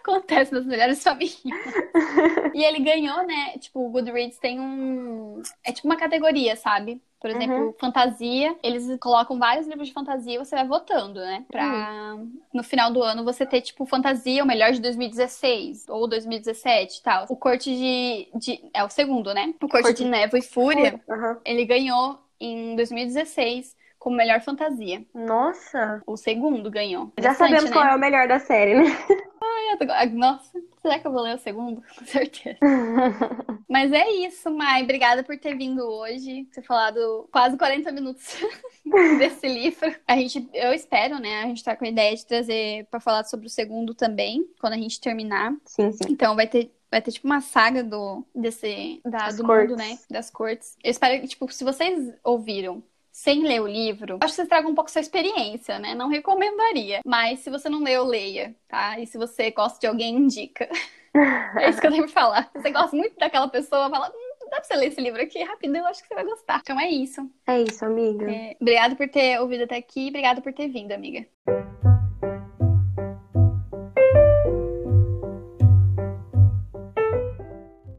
Acontece 0.00 0.54
nas 0.54 0.64
melhores 0.64 1.02
famílias. 1.02 1.36
e 2.54 2.64
ele 2.64 2.80
ganhou, 2.80 3.26
né? 3.26 3.54
Tipo, 3.58 3.80
o 3.86 3.90
Goodreads 3.90 4.38
tem 4.38 4.60
um. 4.60 5.42
É 5.64 5.72
tipo 5.72 5.88
uma 5.88 5.96
categoria, 5.96 6.54
sabe? 6.56 7.02
Por 7.26 7.42
exemplo, 7.42 7.76
fantasia. 7.78 8.56
Eles 8.62 8.98
colocam 9.00 9.38
vários 9.38 9.66
livros 9.66 9.88
de 9.88 9.94
fantasia 9.94 10.34
e 10.34 10.38
você 10.38 10.54
vai 10.54 10.66
votando, 10.66 11.20
né? 11.20 11.44
Pra 11.50 12.16
no 12.52 12.62
final 12.62 12.92
do 12.92 13.02
ano 13.02 13.24
você 13.24 13.44
ter, 13.44 13.60
tipo, 13.60 13.84
fantasia, 13.84 14.42
o 14.42 14.46
melhor 14.46 14.72
de 14.72 14.80
2016 14.80 15.86
ou 15.88 16.06
2017 16.06 16.98
e 16.98 17.02
tal. 17.02 17.26
O 17.28 17.36
Corte 17.36 17.70
de, 17.74 18.28
de. 18.38 18.70
É 18.72 18.84
o 18.84 18.88
segundo, 18.88 19.34
né? 19.34 19.54
O 19.60 19.68
Corte, 19.68 19.84
Corte 19.84 20.04
de 20.04 20.08
Névoa 20.08 20.38
e 20.38 20.42
Fúria. 20.42 21.00
Aham. 21.08 21.38
Ele 21.44 21.64
ganhou 21.64 22.18
em 22.40 22.76
2016 22.76 23.76
como 24.06 24.16
melhor 24.16 24.40
fantasia. 24.40 25.04
Nossa. 25.12 26.00
O 26.06 26.16
segundo 26.16 26.70
ganhou. 26.70 27.12
Já 27.18 27.34
sabemos 27.34 27.64
né? 27.64 27.72
qual 27.72 27.86
é 27.86 27.96
o 27.96 27.98
melhor 27.98 28.28
da 28.28 28.38
série, 28.38 28.76
né? 28.76 28.84
Nossa, 30.12 30.62
será 30.80 31.00
que 31.00 31.08
eu 31.08 31.10
vou 31.10 31.22
ler 31.22 31.34
o 31.34 31.38
segundo? 31.40 31.82
Com 31.98 32.06
certeza. 32.06 32.56
Mas 33.68 33.90
é 33.90 34.08
isso, 34.08 34.48
Mai. 34.48 34.84
Obrigada 34.84 35.24
por 35.24 35.36
ter 35.36 35.56
vindo 35.56 35.82
hoje. 35.82 36.44
Ter 36.54 36.62
falado 36.62 37.28
quase 37.32 37.58
40 37.58 37.90
minutos 37.90 38.36
desse 39.18 39.48
livro. 39.48 39.92
A 40.06 40.14
gente, 40.14 40.48
eu 40.54 40.72
espero, 40.72 41.18
né? 41.18 41.42
A 41.42 41.46
gente 41.48 41.64
tá 41.64 41.74
com 41.74 41.84
a 41.84 41.88
ideia 41.88 42.14
de 42.14 42.24
trazer 42.24 42.86
pra 42.88 43.00
falar 43.00 43.24
sobre 43.24 43.48
o 43.48 43.50
segundo 43.50 43.92
também, 43.92 44.46
quando 44.60 44.74
a 44.74 44.78
gente 44.78 45.00
terminar. 45.00 45.52
Sim, 45.64 45.90
sim. 45.90 46.04
Então 46.10 46.36
vai 46.36 46.46
ter. 46.46 46.72
Vai 46.88 47.02
ter, 47.02 47.10
tipo, 47.10 47.26
uma 47.26 47.40
saga 47.40 47.82
do, 47.82 48.24
desse, 48.32 49.00
da, 49.04 49.32
do 49.32 49.42
cortes. 49.42 49.70
mundo, 49.70 49.76
né? 49.76 49.98
Das 50.08 50.30
cortes. 50.30 50.76
Eu 50.84 50.92
espero 50.92 51.20
que, 51.20 51.26
tipo, 51.26 51.52
se 51.52 51.64
vocês 51.64 52.14
ouviram 52.22 52.80
sem 53.16 53.42
ler 53.42 53.62
o 53.62 53.66
livro, 53.66 54.18
acho 54.20 54.32
que 54.32 54.36
vocês 54.36 54.48
tragam 54.48 54.70
um 54.70 54.74
pouco 54.74 54.90
sua 54.90 55.00
experiência, 55.00 55.78
né? 55.78 55.94
Não 55.94 56.10
recomendaria. 56.10 57.00
Mas 57.02 57.40
se 57.40 57.48
você 57.48 57.66
não 57.66 57.82
leu, 57.82 58.04
leia, 58.04 58.54
tá? 58.68 59.00
E 59.00 59.06
se 59.06 59.16
você 59.16 59.50
gosta 59.50 59.80
de 59.80 59.86
alguém, 59.86 60.14
indica. 60.14 60.68
É 61.58 61.70
isso 61.70 61.80
que 61.80 61.86
eu 61.86 61.90
tenho 61.90 62.04
pra 62.04 62.12
falar. 62.12 62.50
Se 62.52 62.60
você 62.60 62.70
gosta 62.70 62.94
muito 62.94 63.16
daquela 63.16 63.48
pessoa, 63.48 63.88
fala, 63.88 64.10
hum, 64.10 64.50
dá 64.50 64.56
pra 64.56 64.64
você 64.64 64.76
ler 64.76 64.88
esse 64.88 65.00
livro 65.00 65.22
aqui 65.22 65.42
rapidão, 65.42 65.80
eu 65.80 65.86
acho 65.86 66.02
que 66.02 66.08
você 66.08 66.14
vai 66.14 66.24
gostar. 66.26 66.60
Então 66.60 66.78
é 66.78 66.90
isso. 66.90 67.26
É 67.46 67.62
isso, 67.62 67.86
amiga. 67.86 68.30
É, 68.30 68.54
obrigada 68.60 68.94
por 68.94 69.08
ter 69.08 69.40
ouvido 69.40 69.64
até 69.64 69.76
aqui, 69.76 70.08
obrigada 70.10 70.42
por 70.42 70.52
ter 70.52 70.68
vindo, 70.68 70.92
amiga. 70.92 71.26